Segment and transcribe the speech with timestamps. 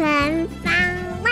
[0.00, 0.72] 全方
[1.22, 1.30] 位。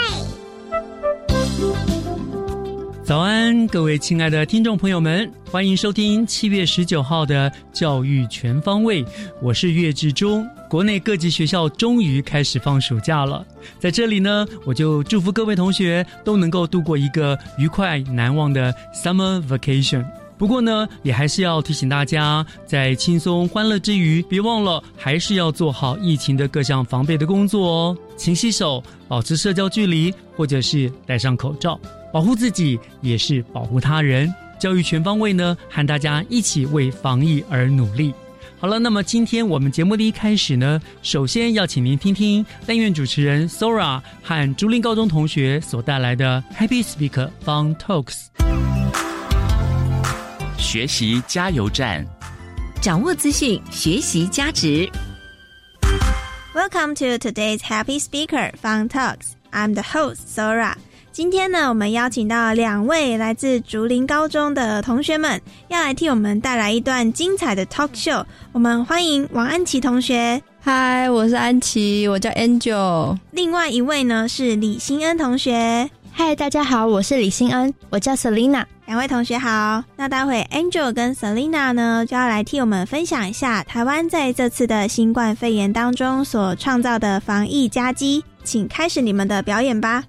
[3.03, 9.03] 早安，各位亲爱的听众朋友们，欢迎收听七月十九号的《教育全方位》，
[9.41, 10.47] 我是岳志忠。
[10.69, 13.43] 国内各级学校终于开始放暑假了，
[13.79, 20.05] 在这里呢，我就祝福各位同学都能够度过一个愉快难忘的 summer vacation。
[20.39, 31.79] 不过呢，也还是要提醒大家，在轻松欢乐之余，别忘了还是要做好疫情的各项防备的工作哦，勤洗手，保持社交距离，或者是戴上口罩。
[32.13, 38.15] 保护自己也是保护他人，教育全方位呢，和大家一起为防疫而努力。
[38.61, 48.29] 好了，那么今天我们节目的一开始呢，首先要请您听听单元主持人 Sora 和竹林高中同学所带来的 Happy Speak Fun Talks。
[50.69, 52.05] 学习加油站，
[52.83, 54.87] 掌握资讯，学习加值。
[56.55, 59.29] Welcome to today's Happy Speaker Fun Talks.
[59.51, 60.75] I'm the host Sora.
[61.11, 68.23] 今天呢，我们邀请到两位来自竹林高中的同学们，要来替我们带来一段精彩的 talk show。
[68.53, 73.17] 我们欢迎王安琪同学，嗨，我是安琪，我叫 Angel。
[73.31, 75.89] 另外一位呢是李欣恩同学。
[76.18, 78.66] 嗨，大家好，我是李欣恩，我叫 Selina。
[78.86, 79.84] 两位同学好。
[79.96, 88.24] 那待会 Angel 跟 Selina 呢，就要来替我们分享一下台湾在这次的新冠肺炎当中所创造的防疫佳绩。
[88.44, 90.04] 请开始你们的表演吧。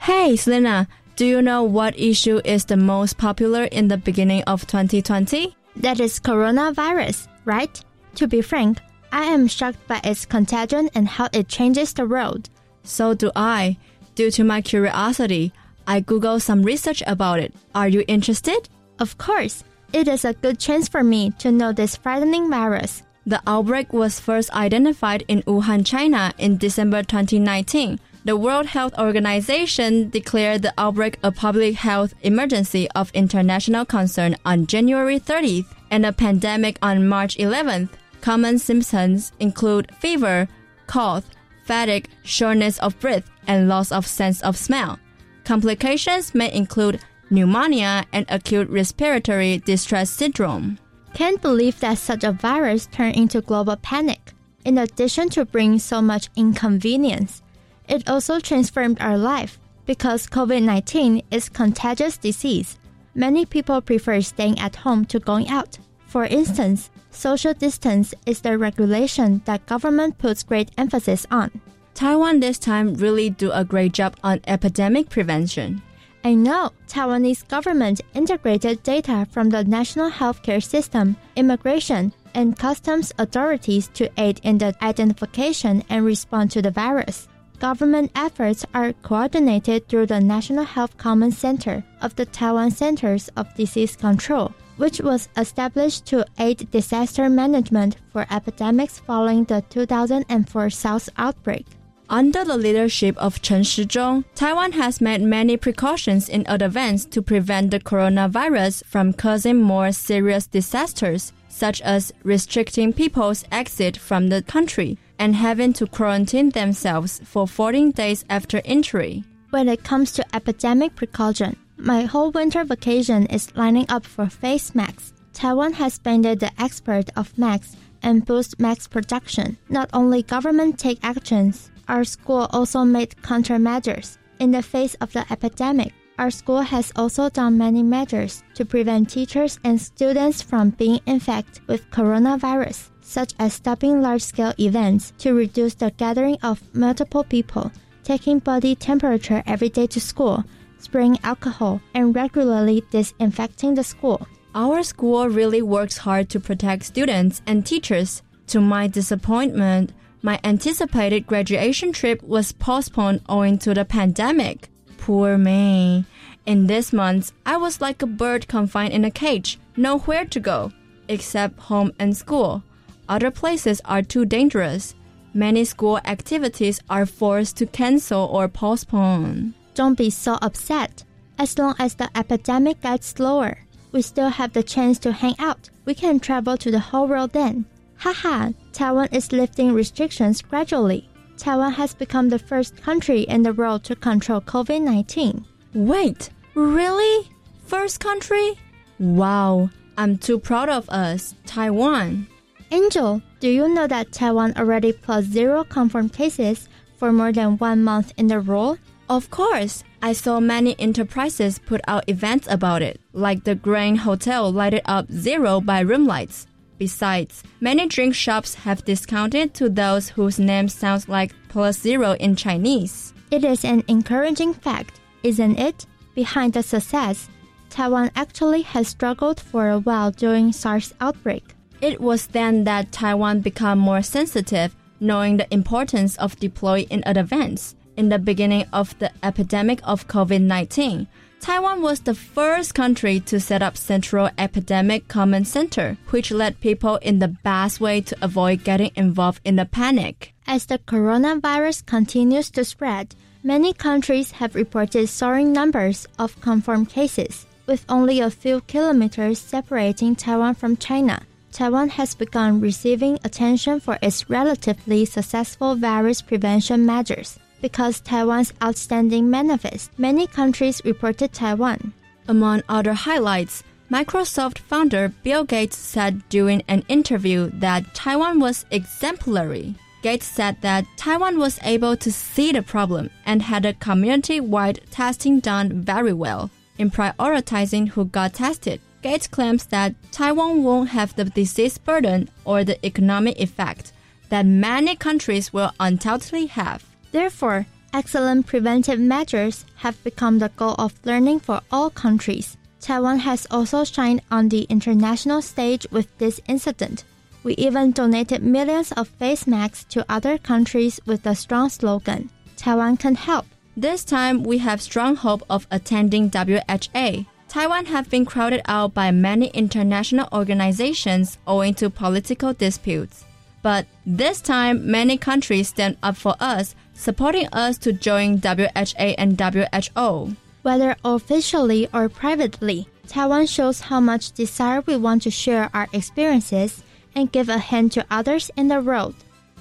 [0.00, 0.86] Hey, Selena,
[1.16, 5.54] do you know what issue is the most popular in the beginning of 2020?
[5.80, 7.70] That is coronavirus, right?
[8.16, 8.78] To be frank,
[9.10, 12.50] I am shocked by its contagion and how it changes the world.
[12.82, 13.76] So do I.
[14.17, 15.53] Due to my curiosity,
[15.85, 17.53] I Googled some research about it.
[17.75, 18.67] Are you interested?
[18.97, 19.63] Of course,
[19.93, 23.03] it is a good chance for me to know this frightening virus.
[23.27, 27.99] The outbreak was first identified in Wuhan, China in December 2019.
[28.25, 34.65] The World Health Organization declared the outbreak a public health emergency of international concern on
[34.65, 37.89] January 30th and a pandemic on March 11th.
[38.21, 40.47] Common symptoms include fever,
[40.87, 41.23] cough,
[41.67, 44.97] fatigue, shortness of breath, and loss of sense of smell.
[45.43, 50.79] Complications may include pneumonia and acute respiratory distress syndrome.
[51.13, 54.33] Can't believe that such a virus turned into global panic.
[54.65, 57.41] In addition to bringing so much inconvenience,
[57.87, 62.77] it also transformed our life because COVID-19 is contagious disease.
[63.15, 65.79] Many people prefer staying at home to going out.
[66.05, 71.61] For instance, social distance is the regulation that government puts great emphasis on.
[71.93, 75.81] Taiwan this time really do a great job on epidemic prevention.
[76.23, 83.87] I know Taiwanese government integrated data from the national healthcare system, immigration, and customs authorities
[83.95, 87.27] to aid in the identification and respond to the virus.
[87.59, 93.51] Government efforts are coordinated through the National Health Common Center of the Taiwan Centers of
[93.55, 101.09] Disease Control, which was established to aid disaster management for epidemics following the 2004 SARS
[101.17, 101.65] outbreak.
[102.09, 107.71] Under the leadership of Chen Shizhong, Taiwan has made many precautions in advance to prevent
[107.71, 114.97] the coronavirus from causing more serious disasters, such as restricting people's exit from the country
[115.19, 119.25] and having to quarantine themselves for 14 days after entry.
[119.49, 124.73] When it comes to epidemic precaution, my whole winter vacation is lining up for face
[124.73, 125.13] masks.
[125.33, 129.57] Taiwan has been the expert of masks and boost mask production.
[129.69, 134.17] Not only government take actions, our school also made countermeasures.
[134.39, 139.09] In the face of the epidemic, our school has also done many measures to prevent
[139.09, 145.75] teachers and students from being infected with coronavirus, such as stopping large-scale events to reduce
[145.75, 147.71] the gathering of multiple people,
[148.03, 150.43] taking body temperature every day to school,
[150.79, 154.27] spraying alcohol, and regularly disinfecting the school.
[154.55, 158.23] Our school really works hard to protect students and teachers.
[158.47, 164.69] To my disappointment, my anticipated graduation trip was postponed owing to the pandemic.
[164.97, 166.05] Poor me.
[166.45, 170.71] In this month, I was like a bird confined in a cage, nowhere to go,
[171.07, 172.63] except home and school.
[173.09, 174.95] Other places are too dangerous.
[175.33, 179.53] Many school activities are forced to cancel or postpone.
[179.77, 181.03] Don't be so upset.
[181.37, 183.59] As long as the epidemic gets slower,
[183.91, 185.69] we still have the chance to hang out.
[185.85, 187.67] We can travel to the whole world then.
[187.97, 191.07] Haha, Taiwan is lifting restrictions gradually.
[191.37, 195.45] Taiwan has become the first country in the world to control COVID 19.
[195.75, 197.29] Wait, really?
[197.67, 198.57] First country?
[198.97, 202.25] Wow, I'm too proud of us, Taiwan.
[202.71, 207.83] Angel, do you know that Taiwan already plus zero confirmed cases for more than one
[207.83, 208.79] month in a row?
[209.09, 214.51] Of course, I saw many enterprises put out events about it, like the Grand Hotel
[214.51, 216.45] lighted up zero by room lights.
[216.77, 222.35] Besides, many drink shops have discounted to those whose name sounds like plus zero in
[222.35, 223.13] Chinese.
[223.31, 225.85] It is an encouraging fact, isn't it?
[226.13, 227.29] Behind the success,
[227.69, 231.55] Taiwan actually has struggled for a while during SARS outbreak.
[231.79, 237.75] It was then that Taiwan became more sensitive, knowing the importance of deploying in advance.
[237.97, 241.07] In the beginning of the epidemic of COVID-19,
[241.39, 246.97] Taiwan was the first country to set up Central Epidemic Command Center, which led people
[246.97, 250.35] in the best way to avoid getting involved in the panic.
[250.45, 257.47] As the coronavirus continues to spread, many countries have reported soaring numbers of confirmed cases.
[257.65, 263.97] With only a few kilometers separating Taiwan from China, Taiwan has begun receiving attention for
[264.03, 267.39] its relatively successful virus prevention measures.
[267.61, 271.93] Because Taiwan's outstanding manifest, many countries reported Taiwan.
[272.27, 279.75] Among other highlights, Microsoft founder Bill Gates said during an interview that Taiwan was exemplary.
[280.01, 284.81] Gates said that Taiwan was able to see the problem and had a community wide
[284.91, 286.51] testing done very well.
[286.77, 292.63] In prioritizing who got tested, Gates claims that Taiwan won't have the disease burden or
[292.63, 293.93] the economic effect
[294.29, 296.83] that many countries will undoubtedly have.
[297.11, 302.57] Therefore, excellent preventive measures have become the goal of learning for all countries.
[302.79, 307.03] Taiwan has also shined on the international stage with this incident.
[307.43, 312.97] We even donated millions of face masks to other countries with the strong slogan, Taiwan
[312.97, 313.45] can help.
[313.77, 317.25] This time, we have strong hope of attending WHA.
[317.47, 323.23] Taiwan have been crowded out by many international organizations owing to political disputes.
[323.67, 329.35] But this time, many countries stand up for us, supporting us to join WHA and
[329.35, 330.37] WHO.
[330.61, 336.81] Whether officially or privately, Taiwan shows how much desire we want to share our experiences
[337.13, 339.15] and give a hand to others in the world.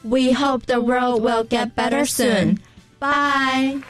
[0.05, 2.61] We hope the world will get better soon.
[3.01, 3.83] Bye.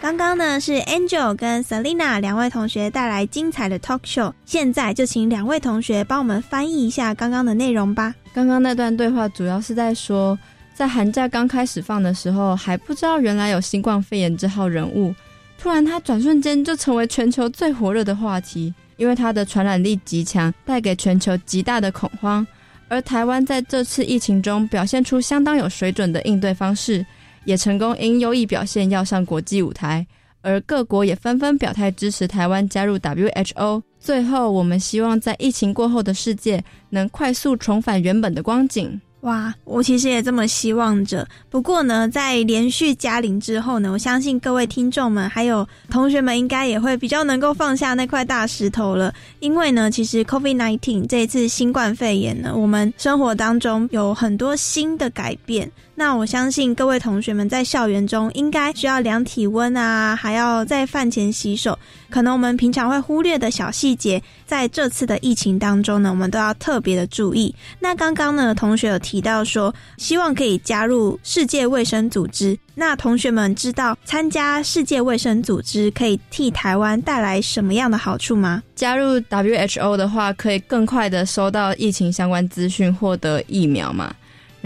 [0.00, 8.14] 刚刚呢是 Angel 跟 Selina 两位同学带来精彩的 talk show，现在就请两位同学帮我们翻译一下刚刚的内容吧。
[8.32, 10.38] 刚刚那段对话主要是在说，
[10.72, 15.12] 在寒假刚开始放的时候，还不知道原来有新冠肺炎这号人物，
[15.60, 22.46] 突然他转瞬间就成为全球最火热的话题，因为它的传染力极强，带给全球极大的恐慌。
[22.86, 27.04] 而台湾在这次疫情中表现出相当有水准的应对方式。
[27.48, 30.06] 也成功因优异表现要上国际舞台，
[30.42, 33.82] 而各国也纷纷表态支持台湾加入 WHO。
[33.98, 39.00] 最后，我们希望在疫情过后的世界能快速重返原本的光景。
[39.22, 41.26] 哇，我其实也这么希望着。
[41.48, 49.12] 不过呢，在连续加零之后呢，我相信各位听众们还有同学们应该也会比较能够放下那块大石头了。
[49.40, 55.68] 因为呢，其实 COVID-19 这一次新冠肺炎呢，我们生活当中有很多新的改变。
[55.98, 61.76] 那我相信各位同学们在校园中应该需要量体温啊，还要在饭前洗手。
[62.08, 67.52] 可能我们平常会忽略的小细节，在这次的疫情当中呢，我们都要特别的注意。
[67.80, 72.56] 那刚刚呢，同学有提到说，希望可以加入世界卫生组织。
[72.76, 78.62] 那同学们知道参加世界卫生组织可以替台湾带来什么样的好处吗？
[78.76, 84.14] 加入 WHO 的话，可以更快的收到疫情相关资讯，获得疫苗嘛。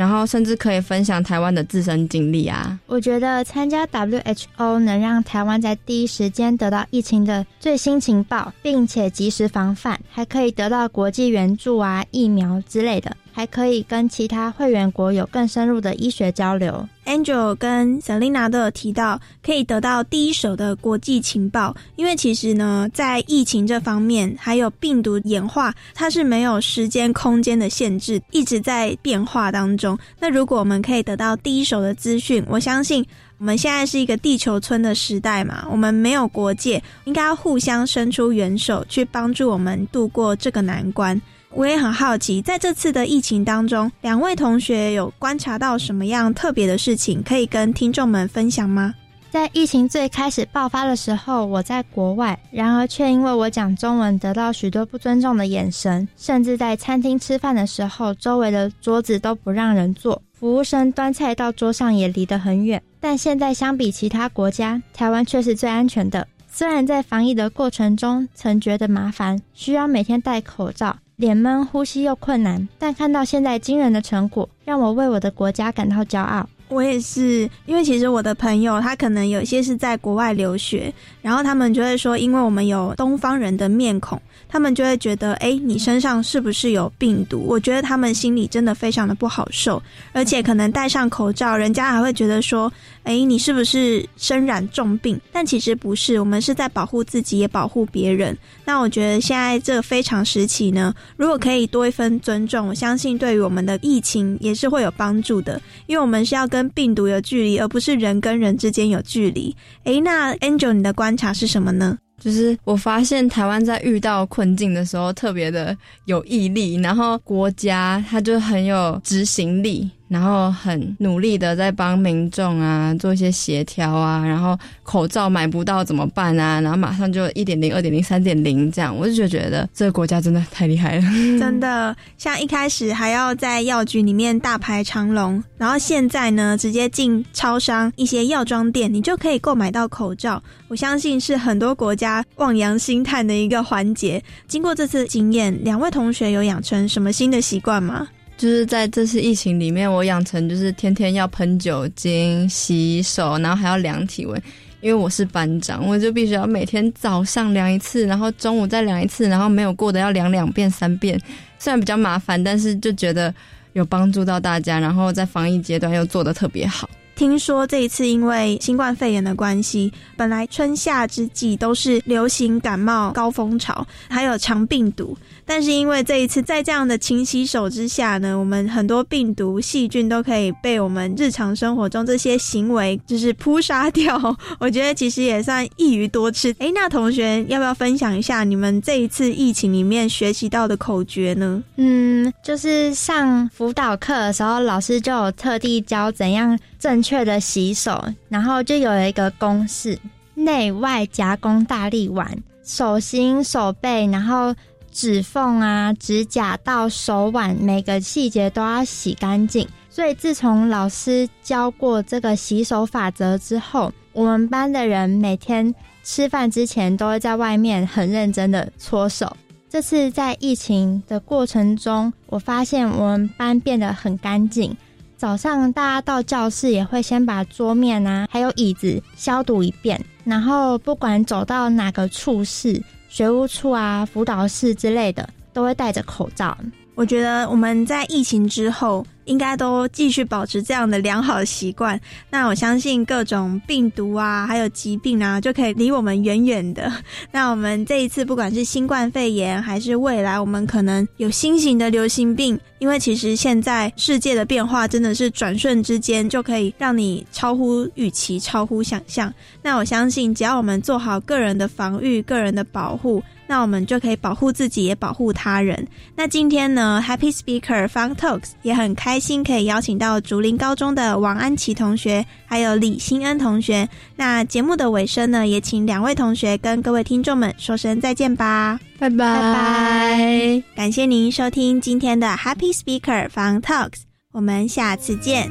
[0.02, 2.76] 然后甚至可以分享台湾的自身经历啊。
[2.86, 13.16] 我觉得参加 WHO 能让台湾在第一时间得到疫情的最新情报，并且及时防范，还可以得到国际援助啊、疫苗之类的。
[13.32, 16.86] 还可以跟其他会员国有更深入的医学交流。
[17.04, 21.74] Angel 跟 Selina 都有提到，可以得到第一手的国际情报。
[21.96, 29.98] 因为其实呢，在疫情这方面，还有病毒演化，它是没有时间、空间的限制，一直在变化当中。
[30.20, 33.04] 那如果我们可以得到第一手的资讯，我相信
[33.38, 41.20] 我们现在是一个地球村的时代嘛，我们没有国界，应该要互相伸出援手，去帮助我们度过这个难关。
[41.54, 48.94] 我也很好奇，在这次的疫情当中，两位同学有观察到什么样特别的事情，可以跟听众们分享吗？
[49.30, 62.82] 在疫情最开始爆发的时候，我在国外，然而却因为我讲中文得到许多不尊重的眼神，甚至在餐厅吃饭的时候，周围的桌子都不让人坐，服务生端菜到桌上也离得很远。
[62.98, 66.26] 但现在相比其他国家，台湾却是最安全的。
[66.46, 70.96] 虽然在防疫的过程中曾觉得麻烦，需要每天戴口罩。
[71.22, 76.48] 脸闷，呼吸又困难，但看到现在惊人的成果，让我为我的国家感到骄傲。
[76.72, 84.20] 我也是，因为其实我的朋友他可能有些是在国外留学，然后他们就会说，因为我们有东方人的面孔。
[84.48, 87.42] 他们就会觉得，哎，你身上是不是有病毒？
[87.46, 92.70] 我觉得他们心里真的非常的不好受，而且可能戴上口罩，人家还会觉得说，
[93.04, 95.18] 哎，你是不是身染重病？
[95.32, 98.36] 但其实不是，我们是在保护自己，也保护别人。
[98.62, 109.54] 那我觉得现在这非常时期呢，如果可以多一分尊重，我相信对于我们的疫情也是会有帮助的，因为我们是要跟病毒有距离，而不是人跟人之间有距离。
[109.84, 111.98] 诶，那 Angel，你的观察是什么呢？
[112.20, 115.76] 就是我发现台湾在遇到困境的时候特别的
[116.06, 119.90] 有毅力，然后国家它就很有执行力。
[120.12, 126.60] 然后很努力的在帮民众啊做一些协调啊，然后口罩买不到怎么办啊？
[126.60, 131.02] 然后马上就一点零、二点零、三点零这样，我就觉得这个国家真的太厉害了。
[131.40, 140.42] 真的，像一开始还要在药局里面大排长龙，然后现在呢，直接进超商一些药妆店，你就可以购买到口罩。
[140.68, 144.22] 我相信是很多国家望洋兴叹的一个环节。
[144.46, 148.06] 经过这次经验，两位同学有养成什么新的习惯吗？
[148.42, 154.42] 就是在这次疫情里面，我养成就是天天要喷酒精、洗手，然后还要量体温。
[154.80, 161.16] 因为我是班长，我就必须要每天早上量一次，然后中午再量一次，然后没有过的要量两遍、三遍。
[161.56, 163.32] 虽然比较麻烦，但是就觉得
[163.74, 166.90] 有帮助到大家，然后在防疫阶段又做的特别好。
[167.22, 175.16] 听说这一次因为新冠肺炎的关系，本来春夏之际都是流行感冒高峰潮，还有肠病毒。
[175.44, 184.18] 但是因为这一次在这样的勤洗手之下呢，我们很多病毒细菌都可以被我们日常生活中这些行为就是扑杀掉。
[184.58, 186.52] 我觉得其实也算一鱼多吃。
[186.58, 191.62] 哎，那同学要不要分享一下你们这一次疫情里面学习到的口诀呢？
[191.76, 199.96] 嗯，就是上辅导课的时候，老师就有特地教怎样正确的洗手，然后就有了一个公式：
[200.34, 204.52] 内外夹攻大力丸，手心、手背，然后。
[204.94, 209.66] 指缝啊，指甲到手腕，每个细节都要洗干净。
[209.88, 219.34] 所以自从老师教过这个洗手法则之后，我们班的人每天吃饭之前都会在外面很认真的搓手。
[219.66, 224.76] 这次在疫情的过程中，我发现我们班变得很干净。
[225.22, 232.82] 早上大家到教室也会先把桌面啊，还有椅子消毒一遍，然后不管走到哪个处室。
[233.08, 236.58] 学务处啊，辅导室之类的，都会戴着口罩。
[236.94, 239.04] 我觉得我们在疫情之后。
[239.26, 241.98] 应该都继续保持这样的良好的习惯。
[242.28, 246.92] 那我相信各种病毒啊，还有疾病啊，就可以离我们远远的。
[247.30, 259.32] 那我们这一次不管是新冠肺炎，还是未来我们可能有新型的流行病，因为其实现在世界的变化真的是转瞬之间就可以让你超乎预期、超乎想象。
[259.62, 265.86] 那我相信，只要我们做好个人的防御、个人的保护，那我们就可以保护自己，也保护他人。
[266.16, 269.20] 那今天呢，Happy Speaker Fun Talks 也很开。
[269.20, 273.86] 心可以邀请到竹林高中的王安琪同学，还有李新恩同学。
[274.16, 280.62] 那节目的尾声呢，也请两位同学跟各位听众们说声再见吧，拜拜拜拜！
[280.74, 284.00] 感谢您收听今天的 Happy Speaker Fun Talks，
[284.32, 285.50] 我们下次见。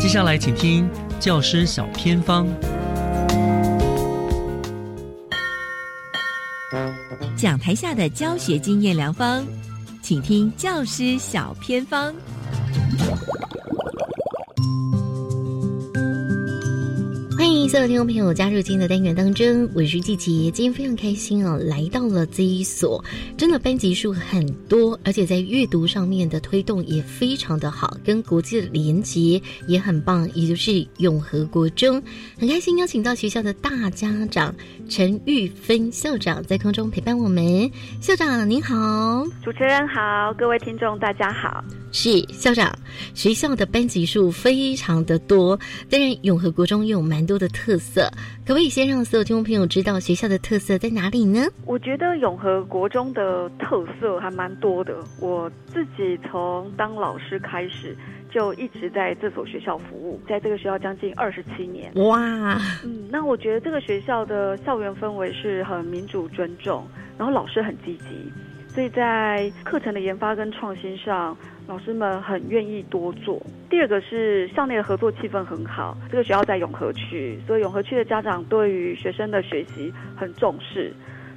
[0.00, 2.46] 接下来请听教师小偏方，
[7.36, 9.46] 讲台下的教学经验良方。
[10.02, 12.12] 请听教师小偏方。
[17.36, 20.50] 欢迎所有听众朋友加入今天的单元当中，我是季杰。
[20.50, 23.04] 今天非常开心哦，来到了这一所，
[23.36, 32.02] 真的班级数很多，而且在阅读上面的推动也非常的好，跟国际的连接也很棒，也就是永和国中。
[32.38, 34.54] 很开心邀请到学校的大家长
[34.88, 37.70] 陈玉芬校长在空中陪伴我们。
[38.00, 41.62] 校长您好，主持人好，各位听众大家好。
[41.92, 42.72] 是校长，
[43.14, 45.58] 学校的班级数非常的多，
[45.90, 48.10] 当然永和国中也有蛮多的特色，
[48.46, 51.46] 可不可以先让所有听众朋友知道学校的特色在哪里呢？
[51.64, 57.96] 我觉得永和国中的特色还蛮多的，我自己从当老师开始
[58.36, 61.90] 就一直在这所学校服务，在这个学校将近二十七年。
[61.94, 62.20] 哇，
[62.84, 68.30] 嗯，那我觉得这个学校的校园氛围是很民主尊重，然后老师很积极，
[68.68, 71.34] 所以在课程的研发跟创新上。
[71.66, 73.44] 老师们很愿意多做。
[73.68, 80.92] 第二个是校内的合作气氛很好，这个学校在永和区，所以永和区的家长对于学生的学习很重视。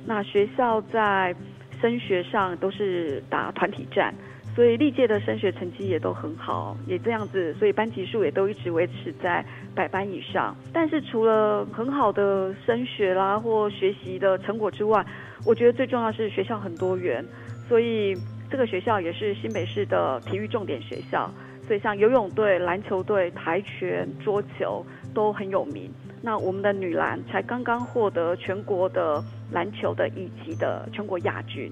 [0.06, 1.34] 那学校在
[1.82, 4.14] 升学上都是打团体战，
[4.56, 10.56] 所以历届的升学成绩也都很好，也这样子，所以班级数也都一直维持在百班以上。
[10.74, 15.06] 但是除了很好的升学啦或学习的成果之外，
[15.46, 17.24] 我觉得最重要是学校很多元，
[17.68, 18.16] 所以。
[18.52, 21.32] 这个学校也是新北市的体育重点学校，
[21.68, 25.88] 所以像游泳队、篮球队、跆拳、桌球都很有名。
[26.20, 31.72] 那我们的女篮才刚刚获得全国的篮球的一级的全国亚军。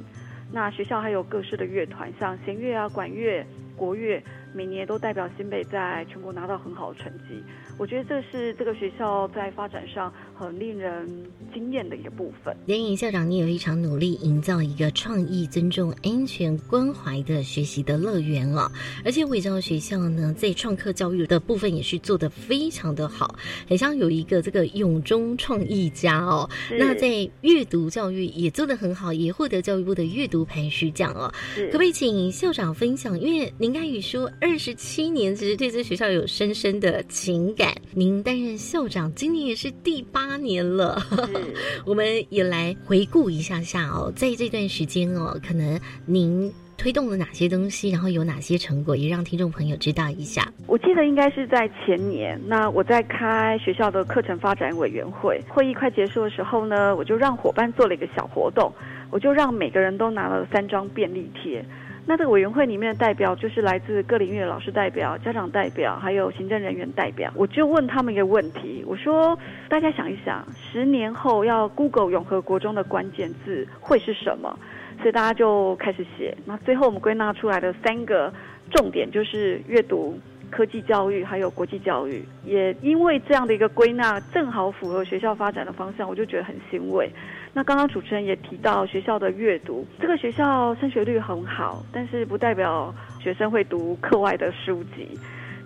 [0.51, 4.22] 那学校还有各式的乐团，像弦乐啊、管乐、国乐。
[4.54, 7.44] 每年都代表新北在全国拿到很好的成绩，
[7.77, 11.08] 我觉得这是这个学校在发展上很令人
[11.53, 12.56] 惊艳的一个部分。
[12.65, 18.72] 连颖校长，你有一场努力营造一个创意、尊重、安全、关怀的学习的乐园哦。
[19.03, 23.35] 而且伟昭学校呢，在创客教育的部分也是做得非常的好，
[23.68, 26.50] 很像有一个这个永中创意家哦。
[26.77, 31.33] 那在阅读教育也做得很好，也获得教育部的阅读排序奖哦。
[31.55, 33.20] 可不可以请校长分享？
[33.20, 34.27] 因为林开宇说。
[34.40, 37.74] 二十七年，其实对这学校有深深的情感。
[37.94, 41.01] 您担任校长，今年也是第八年了。
[41.85, 50.51] 我们也来回顾一下下哦，在这段时间哦，可能您推动了哪些东西，然后有哪些成果，也让听众朋友知道一下。
[50.68, 58.72] 我记得应该是在前年，那我在开学校的课程发展委员会，会议快结束的时候呢，我就让伙伴做了一个小活动，
[59.09, 61.66] 我就让每个人都拿了三张便利贴。
[62.09, 67.29] 那这个委员会里面的代表就是来自各领域的老师代表、家长代表，还有行政人员代表。
[67.35, 74.57] 我就问他们一个问题，我说：大家想一想，十年后要 Google 永和国中的关键字会是什么？
[75.01, 76.35] 所以大家就开始写。
[76.46, 78.33] 那最后我们归纳出来的三个
[78.72, 80.17] 重点就是阅读。
[80.50, 87.11] 科技教育还有国际教育，也因为这样的一个归纳，正好符合学校发展的方向，我就觉得很欣慰。
[87.57, 95.09] 那刚刚主持人也提到学校的阅读，这个学校升学率很好，但是不代表学生会读课外的书籍。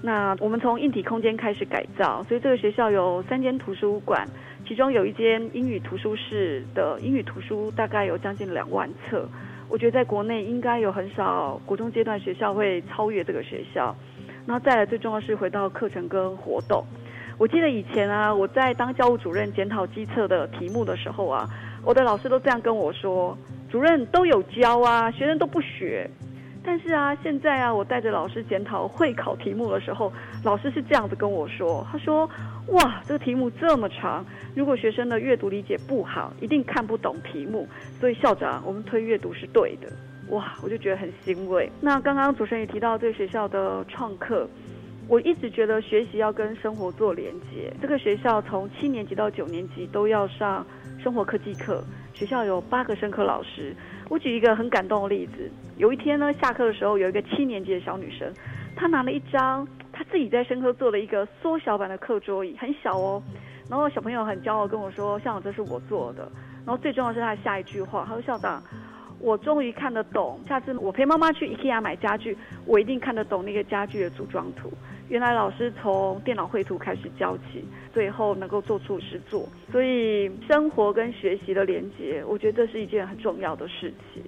[0.02, 4.26] 那我们从硬体空间开始改造，所以这个学校有三间图书馆，
[4.66, 9.28] 其中有一间英语图书室的英语图书大概有将近两万册。
[9.68, 13.94] 我觉得在国内应该有很少国中阶段学校会超越这个学校。
[14.48, 16.86] 然后再来，最重要是回到课程跟活动。
[17.38, 21.50] 我记得以前啊，我在当教务主任检讨机测的题目的时候啊，
[21.84, 23.38] 我的老师都这样跟我说
[23.70, 26.10] ：“主任都有教啊，学生都不学。”
[26.64, 30.14] 但是啊，现在啊，我带着老师检讨会考题目的时候，
[30.44, 32.30] 老师是这样子跟我说：“他说，
[32.68, 34.24] 哇，这个题目这么长，
[34.56, 37.68] 如果学生的阅读理解不好，一定看不懂题目。
[38.00, 39.92] 所以校长，我们推阅读是对的。”
[40.30, 41.70] 哇，我就觉得很欣慰。
[41.82, 44.48] 那刚刚主持人也提到对学校的创客，
[45.12, 47.70] 我一直觉得学习要跟生活做连接。
[47.82, 50.66] 这个学校从七年级到九年级都要上
[51.04, 53.76] 生活科技课，学校有八个生科老师。
[54.08, 58.34] 我举一个很感动的例子，有一天呢，下课的时候有一个七年级的小女生，
[58.74, 63.22] 她拿了一张她自己在生科做了一个缩小版的课桌椅，很小哦。
[63.70, 66.32] 然后小朋友很骄傲跟我说：“校长，这是我做的。”
[66.66, 68.64] 然后最重要的是他下一句话，他说：“校长。”
[69.20, 74.72] 我终于看得懂，下次我陪妈妈去 IKEA 买家具，我一定看得懂那个家具的组装图。
[75.12, 84.24] 原来老师从电脑绘图开始教起，最后能够做出实作，所以生活跟学习的连接，我觉得这是一件很重要的事情。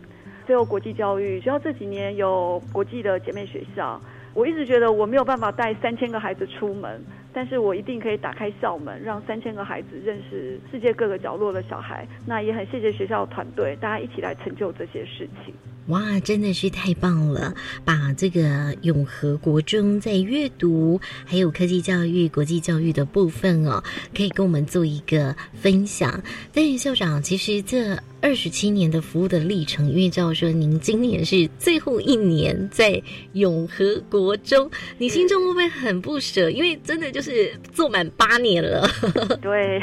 [0.46, 3.98] 最后国际教育，学校这几年有国际的姐妹学校。
[4.34, 12.06] 我一直觉得我没有办法带三千个孩子出门，但是我一定可以打开校门，让三千个孩子认识世界各个角落的小孩。
[12.28, 15.54] 那也很谢谢学校团队，大家一起来成就这些事情。
[15.88, 17.54] 哇，真的是太棒了！
[17.84, 23.84] 把这个永和国中在阅读还有科技教育、国际教育的部分哦，
[24.16, 26.24] 可以跟我们做一个分享。
[26.54, 33.02] 但是校长，其实这二十七年的服务的历程，因为知道说您今年是最后一年在
[33.34, 36.50] 永和国中，你心中会不会很不舍？
[36.50, 38.88] 因为真的就是做满八年了。
[39.42, 39.82] 对，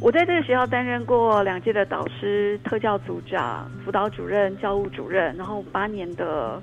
[0.00, 5.35] 我在这个学校担任过两届的导师、特教组长、辅导主任、教务主任。
[5.36, 6.60] 然后八年的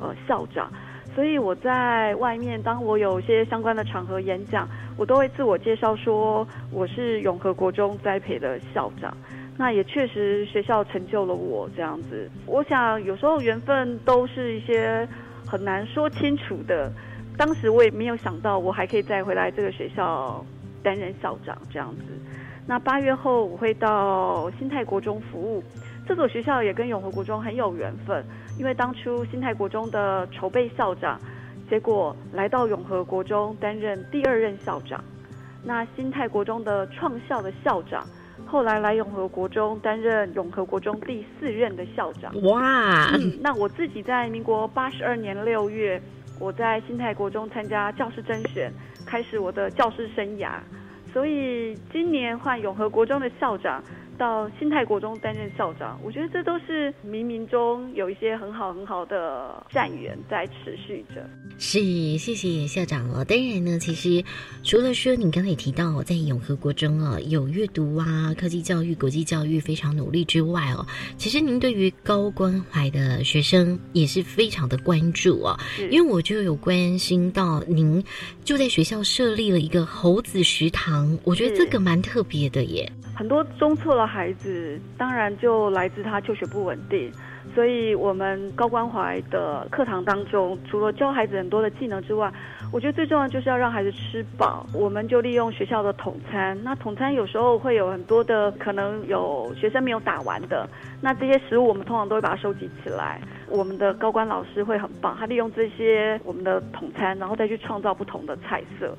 [0.00, 0.70] 呃校长，
[1.14, 9.16] 所以我在外面，当我有一些相关的场合演讲，我都会自我介绍说我是永和国中栽培的校长。
[9.58, 12.30] 那也确实学校成就了我这样子。
[12.44, 15.08] 我想有时候缘分都是一些
[15.46, 16.92] 很难说清楚的。
[17.38, 20.44] 当时我也没有想到我还可以再回来这个学校
[20.82, 22.02] 担任校长这样子。
[22.66, 25.62] 那八月后我会到新泰国中服务。
[26.06, 28.24] 这所学校也跟永和国中很有缘分，
[28.58, 31.20] 因为当初新泰国中的筹备校长，
[31.68, 35.02] 结果来到永和国中担任第二任校长。
[35.64, 38.06] 那新泰国中的创校的校长，
[38.46, 42.32] 后来来永和国中担任永和国中第四任的校长。
[42.42, 43.10] 哇！
[43.40, 46.00] 那我自己在民国八十二年六月，
[46.38, 48.72] 我在新泰国中参加教师甄选，
[49.04, 50.50] 开始我的教师生涯。
[51.12, 53.82] 所以今年换永和国中的校长。
[54.16, 61.28] 到新泰国中担任校长，我觉得这都是冥冥中有一些很好很好的善缘在持续着。
[61.58, 61.78] 是，
[62.18, 63.24] 谢谢校长哦。
[63.24, 64.24] 当然呢，其实
[64.62, 75.58] 除了说你刚才也提到在永和国中哦有阅读啊、科技教育、国际教育非常努力之外哦，其实您对于高关怀的学生也是非常的关注哦。
[75.90, 78.02] 因为我就有关心到您
[78.44, 82.90] 就在学校设立了一个猴子食堂，我觉得这个蛮特别的耶。
[83.14, 87.10] 很多中错孩子，当然就来自他就学不稳定，
[87.54, 92.32] 所以我们高关怀的课堂当中，除了教孩子很多的技能之外，
[92.72, 94.66] 我觉得最重要就是要让孩子吃饱。
[94.74, 100.68] 我们就利用学校的统餐，那统餐有时候会有很多的可能有学生没有打完的，
[101.00, 103.20] 那这些食物我们通常都会把它收集起来。
[103.48, 108.96] 我们的高关老师会很棒，他利用这些我们的统餐，然后再去创造不同的菜色，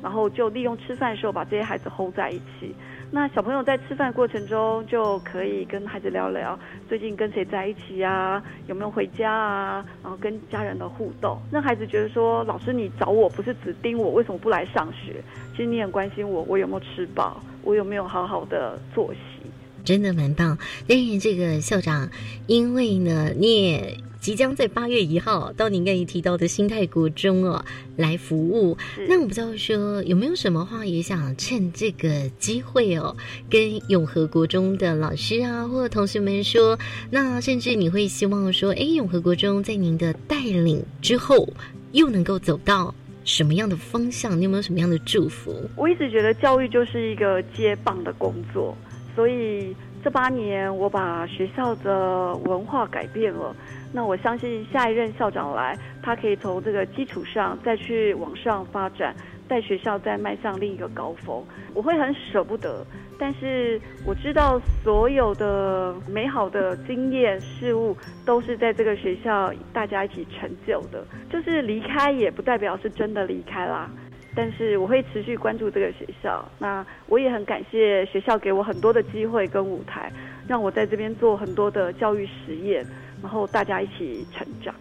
[0.00, 2.74] 然后就利用吃饭的时候把这些孩子 hold 在一起。
[3.10, 15.22] 那小朋友在吃饭过程中就可以跟孩子聊聊最近跟谁在一起啊，有没有回家啊，然后跟家人的互动，让孩子觉得说，老师你找我不是只盯我，为什么不来上学？
[15.52, 19.50] 其实你很关心我，我有没有吃饱，我有没有好好的作息，
[19.84, 20.58] 真的蛮棒。
[20.86, 22.10] 但是这个校长，
[22.46, 23.98] 因为呢，你也。
[24.20, 27.64] 即将在八月一号到您刚才提到的新泰国中哦
[27.96, 28.76] 来服务，
[29.08, 33.16] 那我不知道说有没有什么话也想趁这个机会哦，
[33.48, 36.78] 跟永和国中的老师啊或者同学们说，
[37.10, 41.48] 那甚至你会希望说，哎，永和国中在您的带领之后
[41.92, 42.92] 又能够走到
[43.24, 44.36] 什么样的方向？
[44.36, 45.54] 你有没有什么样的祝福？
[45.76, 48.76] 我一直觉得教育就是一个接棒的工作，
[49.14, 53.54] 所以这八年我把学校的文化改变了。
[53.92, 59.14] 那我相信下一任校长来，他可以从这个基础上再去往上发展，
[59.48, 61.42] 带学校再迈向另一个高峰。
[61.74, 62.84] 我会很舍不得，
[63.18, 67.96] 但是我知道所有的美好的经验事物
[68.26, 71.02] 都是在这个学校大家一起成就的。
[71.30, 73.90] 就是离开也不代表是真的离开啦，
[74.34, 76.46] 但是我会持续关注这个学校。
[76.58, 80.12] 那我也很感谢学校给我很多的机会跟舞台，
[80.46, 82.84] 让我在这边做很多的教育实验。
[83.22, 84.74] 然后大家一起成长，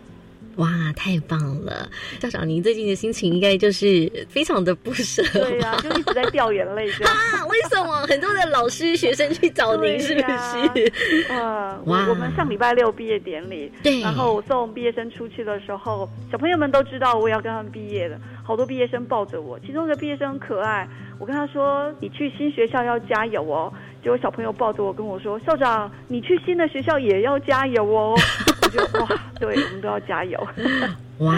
[0.58, 1.90] 哇，太棒了！
[2.20, 6.90] 校长，您最近的心情应该就是非常的不舍，对啊，就一直在掉眼泪。
[7.06, 10.00] 啊，为什么很多的老师、学生去找您？
[10.00, 11.32] 是不是？
[11.32, 12.08] 啊，哇！
[12.10, 20.88] 我们上礼拜六毕业典礼，对，然后我送毕业生出去的时候，小朋友们都知道我也要跟他们毕业的，好多毕业生抱着我，其中一个毕业生很可爱，
[21.20, 23.72] 我跟他说：“你去新学校要加油哦。”
[24.04, 28.16] 结果小朋友抱着我跟我说：“校长，你去新的学校也要加油哦！”
[28.68, 29.08] 我觉得哇，
[29.40, 30.48] 对我们都要加油。
[31.20, 31.34] 哇，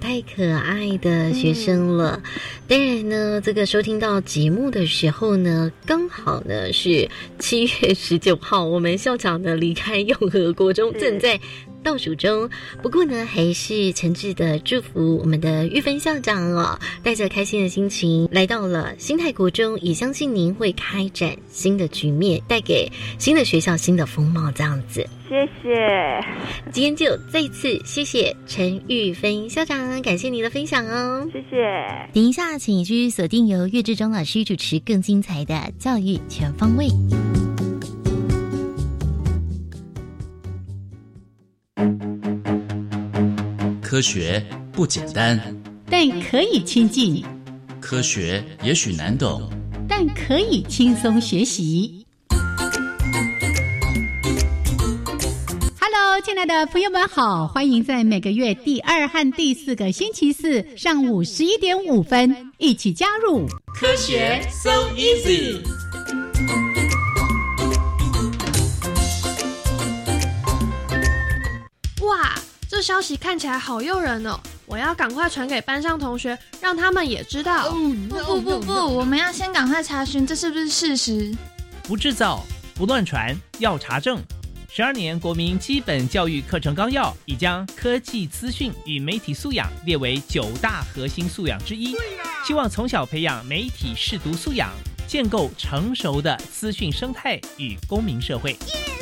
[0.00, 2.22] 太可爱的学生了！
[2.68, 7.08] 当然呢，这个收听到节目的时候呢，刚好呢是
[7.38, 11.40] 七月十九号，我们校长呢离开永和国中正在。
[11.86, 12.50] 倒数中，
[12.82, 24.50] 不过呢，还是诚挚的祝福我们的玉芬校长哦，带着开心的心情来到了新泰国中，也相信您会开展新的局面，带给新的学校新的风貌。
[24.50, 26.20] 这样子，谢谢。
[26.72, 31.56] 今天就再一次谢谢陈玉芬校长，感谢您的分享哦，谢谢。
[32.12, 36.88] 等一下，请继续锁定由岳志忠老师主持更精彩的教育全方位。
[43.88, 45.40] 科学不简单，
[45.88, 47.24] 但可以亲近；
[47.80, 49.48] 科学也许难懂，
[49.88, 52.04] 但可以轻松学习。
[55.78, 65.60] Hello，亲爱的朋友们好，欢迎在每个月第二和第四个星期四上午十一点五分一起加入科学 so easy。
[72.04, 72.35] 哇，
[72.76, 74.38] 这消息看起来好诱人哦！
[74.66, 77.70] 我要赶快传给班上同学，让他们也知道。
[77.70, 81.34] 不不不不，我们要先赶快查询这是不是事实。
[81.84, 84.22] 不制造，不乱传，要查证。
[84.68, 91.96] 十二年国民基本教育课程纲要已将科技资讯与媒体素养列为九大核心素养之一，
[92.46, 94.70] 希望从小培养媒体视读素养，
[95.08, 98.54] 建构成熟的资讯生态与公民社会。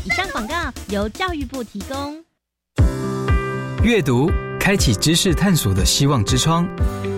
[0.04, 2.23] 以上广告由教育部提供。
[3.84, 6.66] 阅读开启知识探索的希望之窗，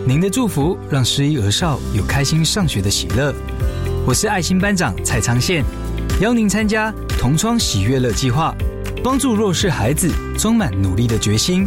[0.04, 3.32] 您的祝福让失依儿少有开心上学的喜乐。
[4.04, 5.64] 我是爱心班长蔡长宪，
[6.20, 8.52] 邀您参加同窗喜悦乐计划，
[9.00, 11.64] 帮助弱势孩子充满努力的决心，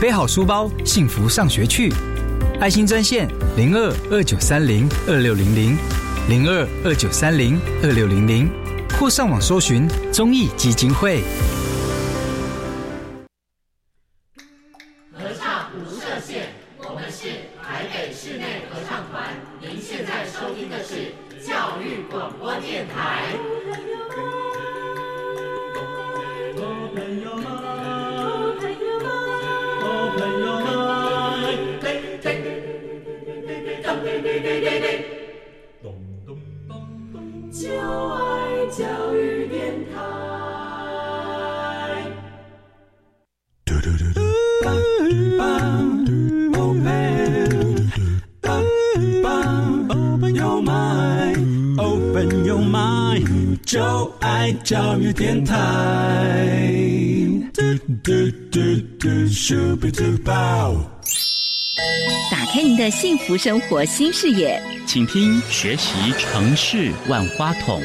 [0.00, 1.92] 背好书包，幸福上学去。
[2.58, 5.76] 爱心专线零二二九三零二六零零
[6.26, 8.48] 零二二九三零二六零零，
[8.98, 11.22] 或上网搜寻公益基金会。
[62.30, 67.80] 打开您的幸福生活新视野，请听学习城市万花筒。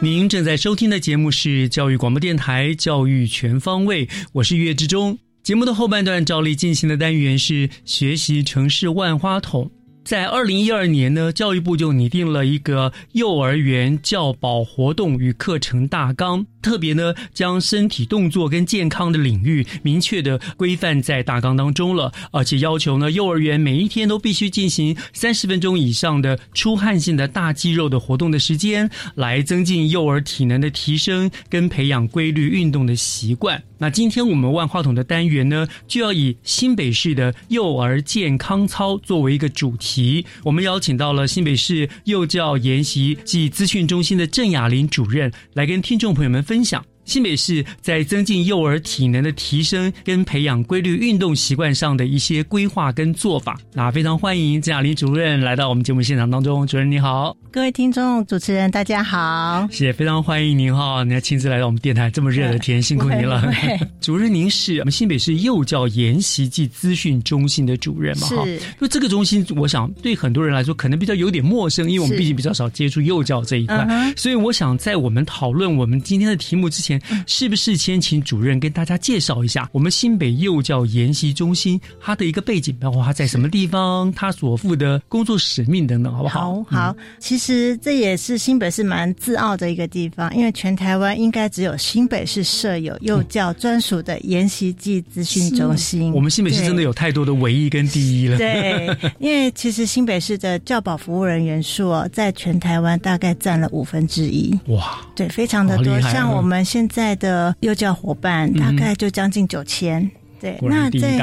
[0.00, 5.16] 您正在收听的节目是教育广播电台教育全方位，我是岳志忠。
[5.44, 9.70] 节目的后半段照例进行的单元是学习城市万花筒。
[10.04, 33.62] 在二零一二年呢，教育部就拟定了一个幼儿园教保活动与课程大纲，特别呢将身体动作跟健康的领域明确的规范在大纲当中了，而且要求呢幼儿园每一天都必须进行三十分钟以上的出汗性的大肌肉的活动的时间，来增进幼儿体能的提升跟培养规律运动的习惯。
[33.84, 40.24] 那今天我们万花筒的单元呢，就要以新北市的幼儿健康操作为一个主题。
[40.42, 46.82] 我们邀请到了新北市幼教研习暨资讯中心的郑雅玲主任，来跟听众朋友们分享。
[47.04, 56.66] 新北市在增进幼儿体能的提升跟培养规律运动习惯上的一些规划跟做法，那非常欢迎郑雅玲主任来到我们节目现场当中。
[56.66, 63.52] 主任你好，各位听众主持人大家好，也非常欢迎您哈，你要亲自来到我们电台，这么热的天，辛苦您了。
[64.00, 68.28] 主任，您是我们新北市幼教研习暨资讯中心的主任嘛？
[68.28, 68.44] 哈，
[68.80, 73.86] 就这个中心，我想对很多人来说可能比较有点陌生，因为我们毕竟比较少接触幼教这一块，
[74.16, 76.93] 所以我想在我们讨论我们今天的题目之前。
[77.26, 86.54] 是不是先请主任跟大家介绍一下我们新北幼教研习中心它的一个背景，包括它在什么地方，它所负的工作使命等等，好不好？
[86.64, 86.96] 好，好。
[87.18, 96.12] 其实这也是新北市蛮自傲的一个地方，因为全台湾应该只有新北市设有幼教专属的研习暨资讯中心。
[96.12, 98.38] 我们新北市真的有太多的唯一跟第一了。
[98.38, 98.86] 对，
[99.18, 104.58] 因为其实新北市的教保服务人员数哦，在全台湾大概占了五分之一。
[104.66, 106.00] 哇，对，非常的多。
[106.00, 107.14] 像我们现在。
[107.14, 111.16] 的幼教伙伴大概就将近九千，对，那在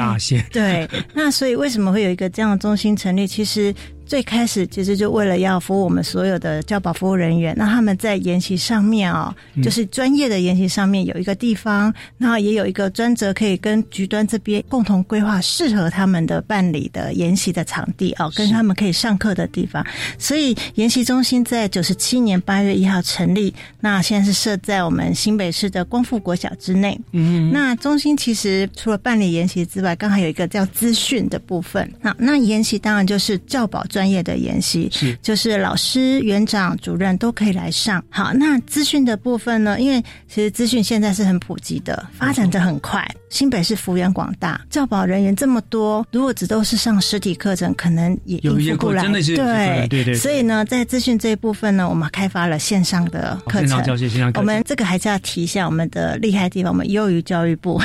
[0.50, 3.26] 对，那所以为什么会有一个这样的中心成立？
[3.26, 3.72] 其实。
[4.12, 19.82] 最开始其实就为了要服务我们所有的教保服务人员，那他们在研习上面哦，就是专业的研习上面有一个地方，然后也有一个专责可以跟局端这边共同规划适合他们的办理的研习的场地哦，跟他们可以上课的地方。
[20.18, 27.00] 所以研习中心在九十七年八月一号成立，那现在是设在我们新北市的光复国小之内。
[27.12, 31.90] 嗯，那中心其实除了办理研习之外，刚好有一个叫资讯的部分。
[32.02, 34.01] 那那研习当然就是教保专。
[34.02, 38.04] 专业的研习是，就是老师、园长、主任都可以来上。
[38.10, 39.78] 好，那资讯的部分呢？
[39.80, 49.02] 因为其实资讯现在是很普及的，发展的很快，新北市幅员广大，教保人员这么多，如果只都是上实体课程，可能也应付不来。
[49.02, 50.14] 真的是对对对。
[50.14, 54.42] 所以呢，在资讯这一部分呢，我们开发了线上的课程，线上教学、线上课程。
[54.42, 57.80] 我们这个还是要提一下我们的厉害地方，我们优于教育部。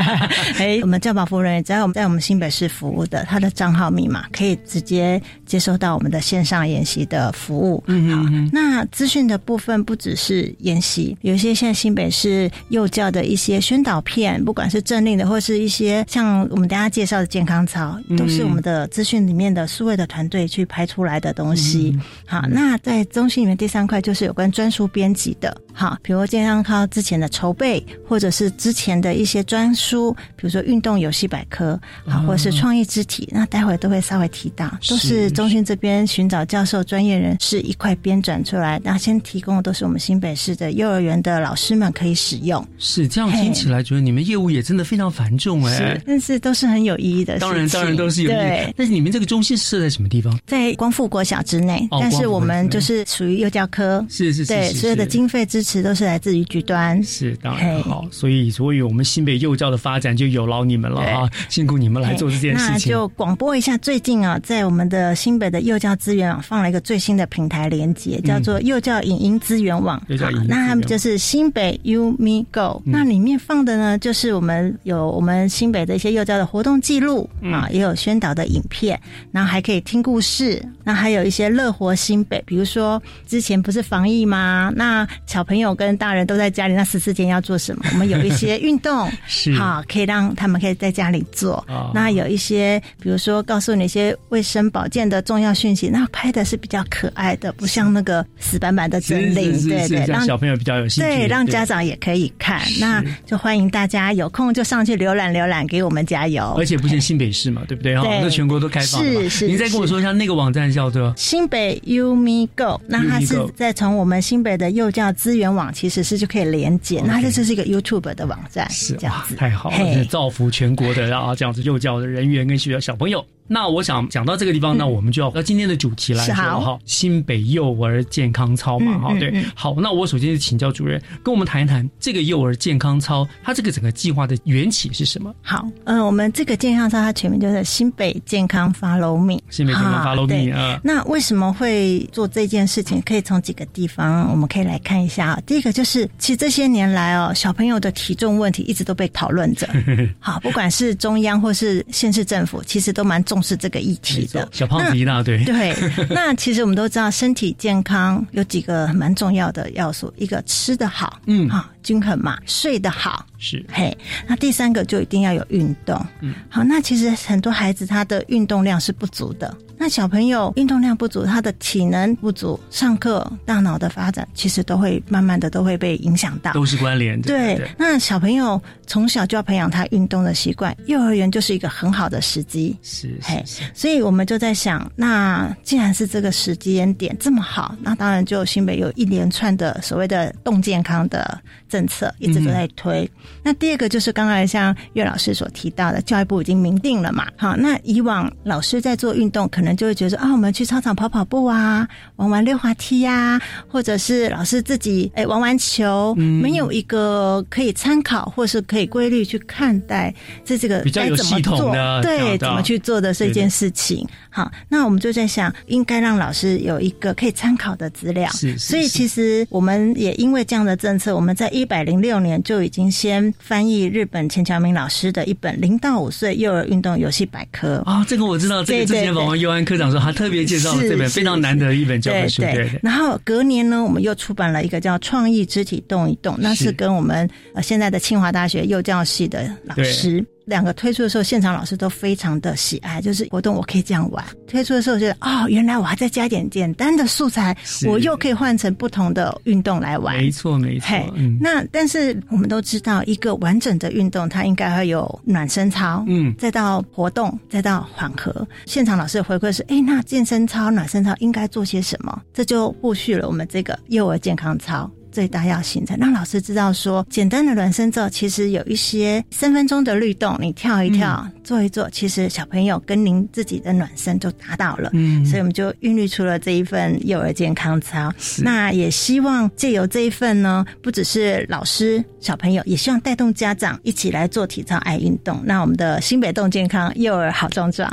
[0.58, 7.84] 哎，我们教保服务人员只要我们在我们新北市服务的，他的账号密码可以直接接收到我们的线上研习的服务。
[7.86, 21.94] 嗯好，那资讯的部分不只是研习，有一些现在新北市幼教的一些宣导片，不管是政令的，或是一些像我们大家介绍的健康操，都是我们的资讯里面的数位的团队去拍出来的东西。
[22.24, 42.64] 好，那在中心里面第三块就是有关专书编辑的，好，比如健康操之前的筹备，或者是之前的一些专书，比如说运动游戏百科，好，或者是创意肢体，那待会都会稍微提到，都是中心这边寻找教授专业人士一块编转出来，那先提供的都是我们新北市的幼儿园的老师们可以使用。
[42.78, 47.38] 是这样听起来，觉得你们业务也真的非常繁重哎，是，但是都是很有意义的。
[47.38, 48.74] 当然，当然都是有意义。
[48.76, 50.38] 但是你们这个中心设在什么地方？
[50.46, 57.02] 在光复国小之内，但是我们就是属于幼教科，是是是，对，所有的经费支持都是来自于局端。
[57.02, 58.04] 是，当然好。
[58.10, 61.30] 所以，所以我们新北幼教的发展就有劳你们了啊！
[61.48, 62.72] 辛苦你们来做这件事情。
[62.72, 70.00] 那就广播一下，最近啊，在我们的新北的幼教资源网放了一个最新的平台连接，叫做幼教影音资源网。
[70.08, 78.98] 幼教影音，那他们就是新北 U Me Go，那里面放的呢，就是我们有我们新北的一些幼教的活动记录啊，也有宣导的影片，
[79.32, 84.72] 然后还可以听故事，那还有一些乐活新北，比如说之前不是防疫吗？
[84.74, 87.84] 那小朋友跟大人都在家里，那十四天要做什么？
[87.92, 91.66] 我们有一些运动， 是好，可以让他们可以在家里做。
[91.92, 102.62] 那有一些，比如说告诉你一些卫生保健的重要讯息，那拍的是比较可爱的，不像那个死板板的真令，对对，让小朋友比较有兴趣，对，让家长也可以看。
[102.80, 106.54] 那就欢迎大家有空就上去浏览浏览，给我们加油。
[106.56, 107.94] 而且不限新北市嘛，对不对？
[107.94, 109.02] 哈，那全国都开放。
[109.02, 109.46] 是是。
[109.46, 117.02] 您再跟我说一下那个网站叫做新北 UMI Go，那它是在从我们新北的幼教资源网，其实是就可以连接。
[117.04, 123.22] 那这是一个 YouTube 的网站，是这样子，太好了，造福全国的啊，这样子幼教的人员跟学校小朋友。
[123.46, 135.34] 那我想讲到这个地方，那我们就要到今天的主题来说哈，新北幼儿健康操嘛，哈，对，好，那我首先是请教主任跟我们谈一谈这个幼儿健康操，它这个整个计划的缘起是什么？
[135.42, 140.80] 好，嗯，我们这个健康操它全名就是新北健康 Follow Me，新北健康 Follow Me 啊。
[140.82, 143.00] 那为什么会做这件事情？
[143.02, 145.40] 可以从几个地方我们可以来看一下啊。
[145.46, 149.68] 第一个就是，其实这些年来哦，小朋友的体重问题一直都被讨论着，
[150.18, 155.44] 好，不管是中央或是县市政府，其实都蛮重视这个议题的，小胖子一大堆。
[155.44, 155.76] 对，
[156.08, 163.96] 那其实我们都知道，身体健康有几个蛮重要的要素，一个吃得好，嗯，哈，均衡嘛，睡得好，是，嘿，
[164.26, 169.54] 那第三个就一定要有运动，嗯，好，那其实很多孩子他的运动量是不足的。
[169.78, 177.28] 那小朋友运动量不足，他的体能不足，上课大脑的发展其实都会慢慢的都会被影响到，都是关联的。
[177.28, 182.74] 对，那小朋友从小就要培养他运动的习惯，幼儿园就是一个很好的时机。
[182.82, 183.44] 是，嘿，
[183.74, 193.08] 所以我们就在想，那既然是这个时间点这么好，那当然就新北有一连串的所谓的动健康的政策一直都在推。
[193.44, 199.76] 那第二个就是刚才像岳老师所提到的，教育部已经明定了嘛，好，那以往老师在做运动可能。
[199.76, 210.14] 就会觉得啊，我们去操场跑跑步啊，玩玩溜滑梯呀，或者是老师自己哎玩玩球，没有一个可以参考或是可以规律去看待
[210.46, 214.08] 这这个比较有系统的对怎么去做的这件事情。
[214.36, 218.30] 好，那我们就在想，应该让老师有一个可以参考的资料。
[218.32, 232.42] 是，所以其实我们也因为这样的政策，我们在一百零六年就已经先翻译日本钱乔明老师的一本零到五岁幼儿运动游戏百科啊，这个我知道，这个之前访问幼安科长说，他特别介绍了这本非常难得的一本教科书。
[232.42, 232.80] 对对。
[232.82, 240.22] 然后隔年呢，我们又出版了一个叫《创意肢体动一动》，那是跟我们呃现在的清华大学幼教系的老师。
[240.46, 244.24] 两个推出的时候，现场老师都非常的喜爱，就是活动我可以这样玩。
[244.46, 247.54] 推出的时候觉得哦，原来我还再加点简单的素材，
[247.86, 250.16] 我又可以换成不同的运动来玩。
[250.16, 250.88] 没错，没错。
[251.14, 258.46] 嗯，那但是我们都知道，一个完整的运动，它应该会有暖身操，嗯，再到活动，再到缓和。
[258.66, 262.22] 现场老师的回馈是：哎，那健身操、暖身操应该做些什么？
[262.32, 264.88] 这就布续了我们这个幼儿健康操。
[265.16, 274.90] 最大要形成，让老师知道说，简单的暖身之后，其实有一些三分钟的律动，你跳一跳，做一做，其实小朋友跟您自己的暖身就达到了。
[274.92, 278.12] 嗯，所以我们就孕育出了这一份幼儿健康操。
[278.42, 285.40] 那也希望借由这一份呢，不只是老师、小朋友，也希望带动家长一起来做体操、爱运动。
[285.46, 287.90] 那我们的新北动健康幼儿好壮壮，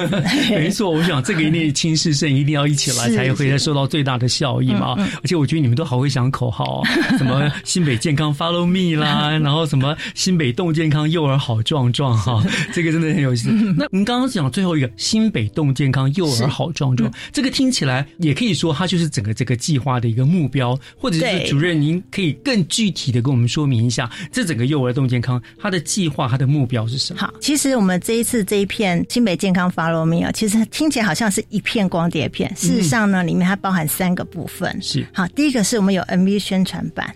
[0.50, 4.94] 没错，我想这个一定亲师生一定要一起来，才会受到最大的效益嘛。
[4.98, 6.82] 而且我觉得你们都好会想口号啊，
[7.16, 12.42] 什么新北健康 Follow Me 啦，然后什么新北动健康幼儿好壮壮哈，
[12.72, 13.50] 这个真的很有意思。
[13.76, 27.20] 那您刚刚讲最后一个新北动健康幼儿好壮壮，这个听起来也可以说它就是整个这个计划的一个目标，或者是主任您可以更具体的跟我们说明一下，这整个幼儿动健康它的计划它的目标是什么？
[27.20, 34.76] 好，其实我们这一次这一片新北健康 Follow Me 啊，其实听起来好像是一片光碟片，事实上呢，里面它包含三个部分。
[34.80, 37.14] 是好，第一个是我们有 MV 宣传版。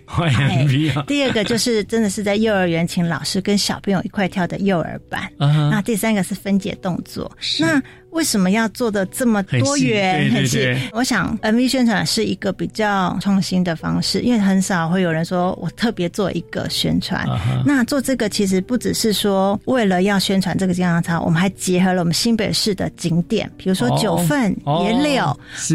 [1.07, 5.31] 第二个就是真的是在幼儿园请老师跟小朋友一块跳的幼儿版。
[5.37, 7.31] 那第三个是分解动作。
[7.59, 7.81] 那
[8.11, 10.29] 为什么要做的这么多元？
[10.31, 17.25] 很细，我想 MV 宣传是一个比较创新的方式，因为很少会有人说我特别做一个宣传。
[17.65, 24.51] 那做这个其实不只是说为了要宣传这个健康操，我们还结合了我们新北市的景点，比如说九份、
[24.83, 25.25] 野柳、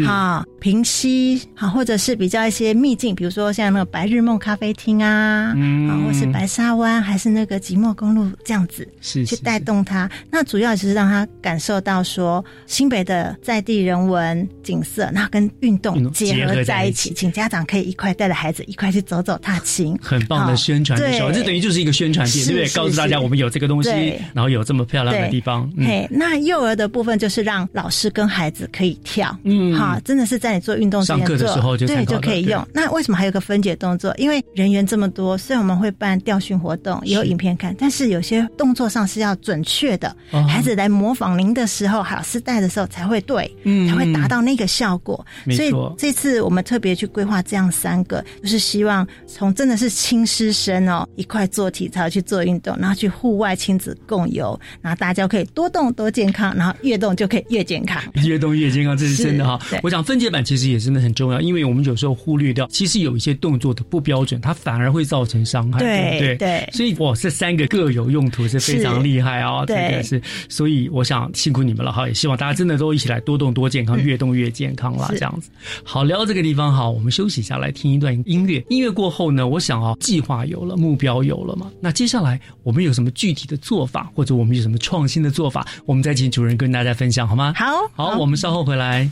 [0.05, 10.07] 好平溪，好或者是比较一些秘境，比如说像那个白日梦咖啡厅啊，啊或是白沙湾，还是那个即墨公路这样子，是去带动它。
[10.29, 12.26] 那主要就是让他感受到说。
[12.65, 22.69] 新北的在地人文景色，那跟运动结合在一起，请家长可以一块带着孩子一块去走走踏青，很棒的宣传的时候，这等于就是一个宣传片，对不对？
[22.69, 23.89] 告诉大家我们有这个东西，
[24.33, 25.69] 然后有这么漂亮的地方。
[25.77, 32.65] 嘿，那幼儿的部分就是让老师跟孩子可以跳，嗯，好，真的是在你做运动上课的时候就对就可以用。
[32.73, 34.13] 那为什么还有个分解动作？
[34.17, 40.15] 因为人员这么多，虽然我们会办调训活动，也有影片看，但是有些动作上是要准确的，
[40.47, 43.45] 孩子来模仿您的时候，老师带的时候才会对，
[43.87, 45.23] 才会达到那个效果。
[45.51, 59.59] 所以这次我们特别去规划这样三个，就是希望从真的是亲师生哦一块做体操去做运动，然后去户外亲子共游，然后大家可以多动多健康，然后越动就可以越健康，越动越健康，这是真的哈。
[59.83, 65.77] 我想分解版其实也真的很重要，因为我们有时候忽略掉，其实有一些动作的不标准，它反而会造成伤害。
[65.77, 70.19] 对对，对所以哇，这三个各有用途是非常厉害哦，这个是。
[70.49, 72.47] 所以我想辛苦你们了哈，也希望大。
[72.47, 75.07] 家真的都一起来多动多健康，越动越健康啦。
[75.09, 75.49] 这样子。
[75.83, 78.63] 好，聊到这个地方好，我们休息一下，来听一段音乐。
[78.69, 87.53] 音乐过后呢，我想哦，计划有了，目标有了嘛，那接下来我们有什么具体的做法，或者我们有什么创新的做法，我们再请主任跟大家分享好吗？
[87.57, 89.09] 好，好，我们稍后回来。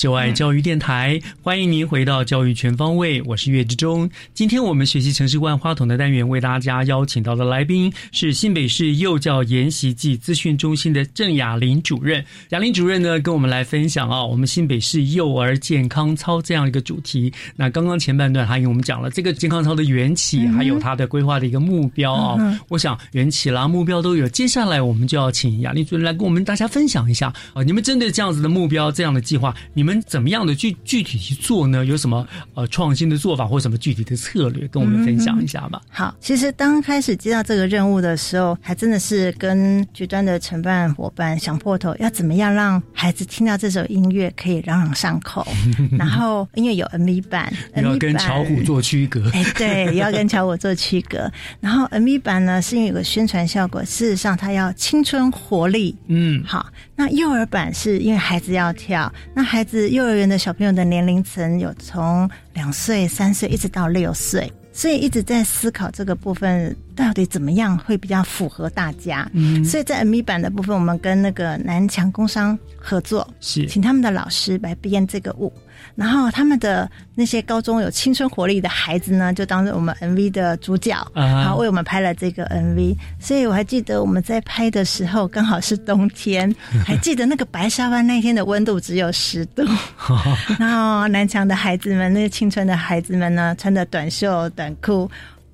[0.00, 4.08] 就爱教育电台，欢迎您回到教育全方位，我是岳志忠。
[4.32, 12.24] 今天我们学习城市万花筒的单元，为大家邀请到的来宾是新北市幼教研习暨资讯中心的郑雅玲主任。
[12.48, 17.30] 雅玲主任呢，跟我们来分享啊，我们新北市幼儿健康操这样一个主题。
[17.54, 22.58] 那刚刚前半段，他给我们讲了这个健康操的缘起，还有它的规划的一个目标啊。
[22.68, 28.90] 我想缘起啦，目标都有，接下来我们就要请雅玲主任来跟我们大家分享一下啊，你们针对这样子的目标。
[28.90, 31.84] 这样的计划，你们怎么样的去具体去做呢？
[31.84, 35.80] 有什么呃创新的做法或什么具体的策略，跟我们分享一下吧。
[35.88, 45.46] 好，其实刚开始接到这个任务的时候，还真的是跟局端的承办伙伴想破头，要怎么样让孩子听到这首音乐可以朗朗上口。
[45.98, 49.30] 然后因为有 MV 版，要跟巧虎做区隔。
[49.30, 51.30] 哎，对，要跟巧虎做区隔。
[51.60, 55.96] 然后 MV 版呢，是因为有个宣传效果，事实上它要青春活力。
[56.08, 56.66] 嗯，好。
[56.96, 69.28] 那幼儿版是因为孩子要跳，那孩子幼儿园的小朋友的年龄层有从两岁、三岁一直到六岁，所以一直在思考这个部分到底怎么样会比较符合大家。
[69.32, 75.52] 嗯，所以在 M 一版的部分，我们跟那个南强工商合作，是请他们的老师来编这个舞。
[75.94, 82.96] 然后他们的那些高中有青春活力的孩子呢，就当着我们 MV 的主角，然后为我们拍了这个 MV。
[83.18, 86.54] 所以我还记得我们在拍的时候刚好是冬天，
[86.86, 89.62] 还记得那个白沙湾那天的温度只有十度。
[90.58, 95.10] 然后南墙的孩子们，那些青春的孩子们呢，穿着短袖短裤。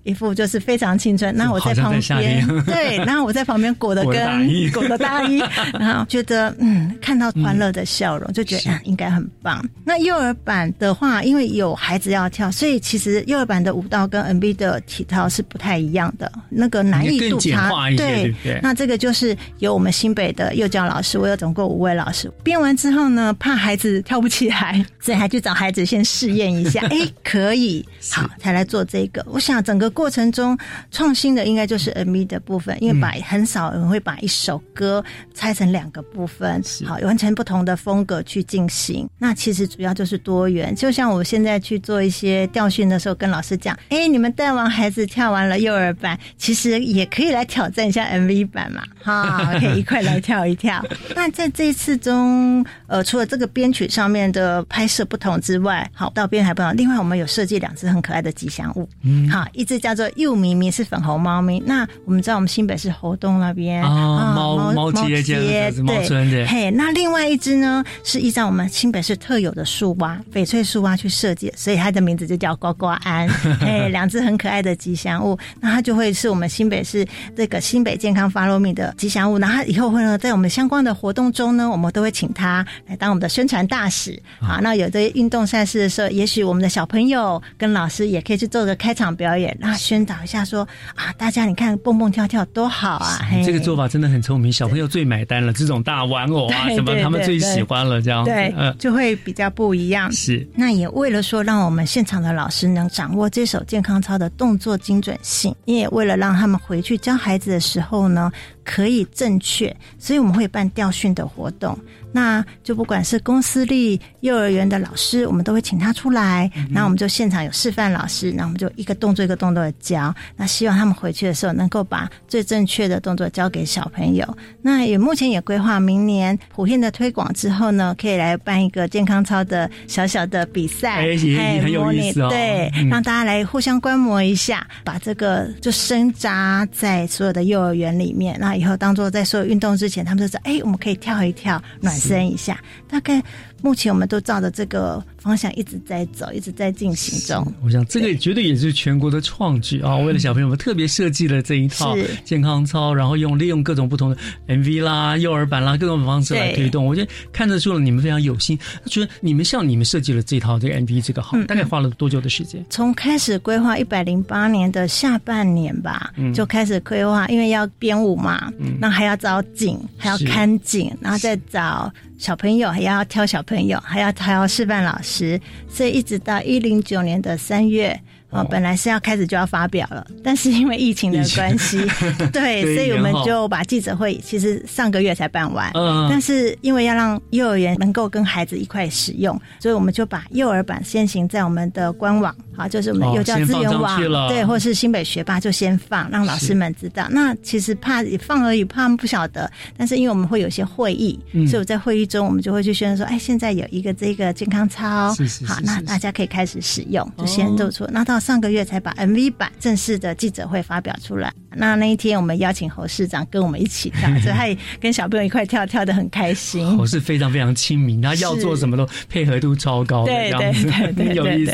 [0.06, 1.90] 一副就是非常青春，那我在旁
[2.20, 5.42] 边， 对，然后我在旁边裹的跟裹的大衣，
[5.80, 9.68] 然后觉得嗯，看到欢乐的笑容，就觉得应该很棒。
[9.84, 17.68] 那幼儿版的话，因为有孩子要跳，所以其实幼儿版的舞蹈跟 N B 的体操是不太一样的，那个难易度差。
[17.96, 18.32] 对，
[18.62, 29.26] 那这个就是由我们新北的幼教老师，我有总共五位老师编完之后呢，怕孩子跳不起来，所以还去找孩子先试验一下，哎，可以，好，才来做这个。
[29.28, 29.90] 我想整个。
[29.96, 30.56] 过程中
[30.90, 39.08] 创新的应该就是 MV 的部分，因为把很少人会把一首歌拆成两个部分，好完全不同的风格去进行。
[39.16, 50.84] 那其实主要就是多元，就像我现在去做一些调训的时候，跟老师讲：“哎，你们带完孩子跳完了幼儿版，其实也可以来挑战一下 MV 版嘛， 哈，可以一块来跳一跳。
[51.16, 56.76] ”那在这一次中，呃，除了这个编曲上面的拍摄不同之外，好到编还不同。
[56.76, 59.80] 另外，我们有设计两只很可爱的吉祥物，嗯，好，一只。
[59.86, 73.28] 叫做幼咪咪是粉红猫咪，那我们知道我们新北是猴洞那边啊，猫猫街街对，嘿，那另外一只呢是依照我们新北市特有的树蛙翡翠树蛙去设计，所以它的名字就叫呱呱安，
[73.62, 77.06] 嘿，两只很可爱的吉祥物，那它就会是我们新北市
[77.36, 84.20] 这个新北健康 Follow Me 的吉祥物，那它以后会呢在我们相关的活动中呢，我们都会请它来当我们的宣传大使。
[84.40, 89.75] 啊，那有这些运动赛事的时候，也许我们的小朋友跟老师也可以去做个开场表演，那。
[89.76, 93.20] 宣导一下，说啊，大家你看蹦蹦跳跳多好啊！
[93.44, 95.52] 这个做法真的很聪明，小朋友最买单了。
[95.52, 100.10] 这种大玩偶啊， 什么他们最喜欢了，这样对，就会比较不一样。
[100.10, 108.32] 是，那也为了说，让我们现场的老师能掌握这首健康操的动作精准性，也为了让他们回去教孩子的时候呢，
[108.66, 111.78] 可以正确，所以我们会办调训的活动。
[112.12, 120.14] 那就不管是公司立幼儿园的老师，我们都会请他出来，然后我们就现场有示范老师，那我们就一个动作一个动作的教。
[120.34, 124.38] 那希望他们回去的时候能够把最正确的动作教给小朋友。
[124.62, 132.30] 那也目前也规划明年普遍的推广之后呢，可以来办一个健康操的小小的比赛，哎，很有意思哦。
[132.30, 138.38] 对，让大家来互相观摩一下，把这个就深扎在所有的幼儿园里面。
[138.40, 143.22] 那以后当做在所有运动之前，他们就说：“哎，我们可以跳一跳暖。”身一下，大概。
[143.66, 147.52] 目前我们都照着这个方向一直在走，一直在进行中。
[147.64, 149.96] 我想这个绝对也是全国的创举啊！
[149.96, 156.86] 为了小朋友们特别设计了这一套健康操，然后用利用各种不同的 MV 啦、幼儿版啦各种方式来推动。
[156.86, 158.56] 我觉得看得出了你们非常有心。
[158.84, 162.64] 觉得你们像你们设计了这套这个 MV 这个好，大概花了多久的时间？
[162.70, 168.48] 从开始规划一百零八年的下半年吧，就开始规划，因为要编舞嘛，
[168.78, 171.92] 那还要找景，还要看景，然后再找。
[172.18, 178.00] 小朋友还要挑小朋友，还要挑示范老师，所以一直到一零九年的三月，
[178.30, 181.78] 啊，本来是要开始就要发表了，但是因为疫情的关系，
[182.32, 185.70] 对，所以我们就把记者会其实上个月才办完。
[185.74, 197.06] 嗯，但是因为要让幼儿园能够跟孩子一块使用，所以我们就把幼儿版先行在我们的官网，啊，就是我们幼教资源网，对，或是新北学霸就先放，让老师们知道。
[197.10, 199.50] 那其实怕放而已，怕他们不晓得。
[199.76, 201.18] 但是因为我们会有些会议，
[201.48, 205.14] 所以我在会议中我们就会去宣传说，哎，现在有一个这个健康操，
[205.46, 207.86] 好，那大家可以开始使用，就先做出。
[207.92, 211.32] 那到上个月才把 MV 版正式的记者会发表出来。
[211.58, 216.76] 那那一天我们邀请侯市长跟我们一起跳，所以他也跟小朋友一块跳，跳的很开心。
[216.76, 221.52] 侯是非常非常亲民，他要做什么都配合度超高的这样子，很 有意思。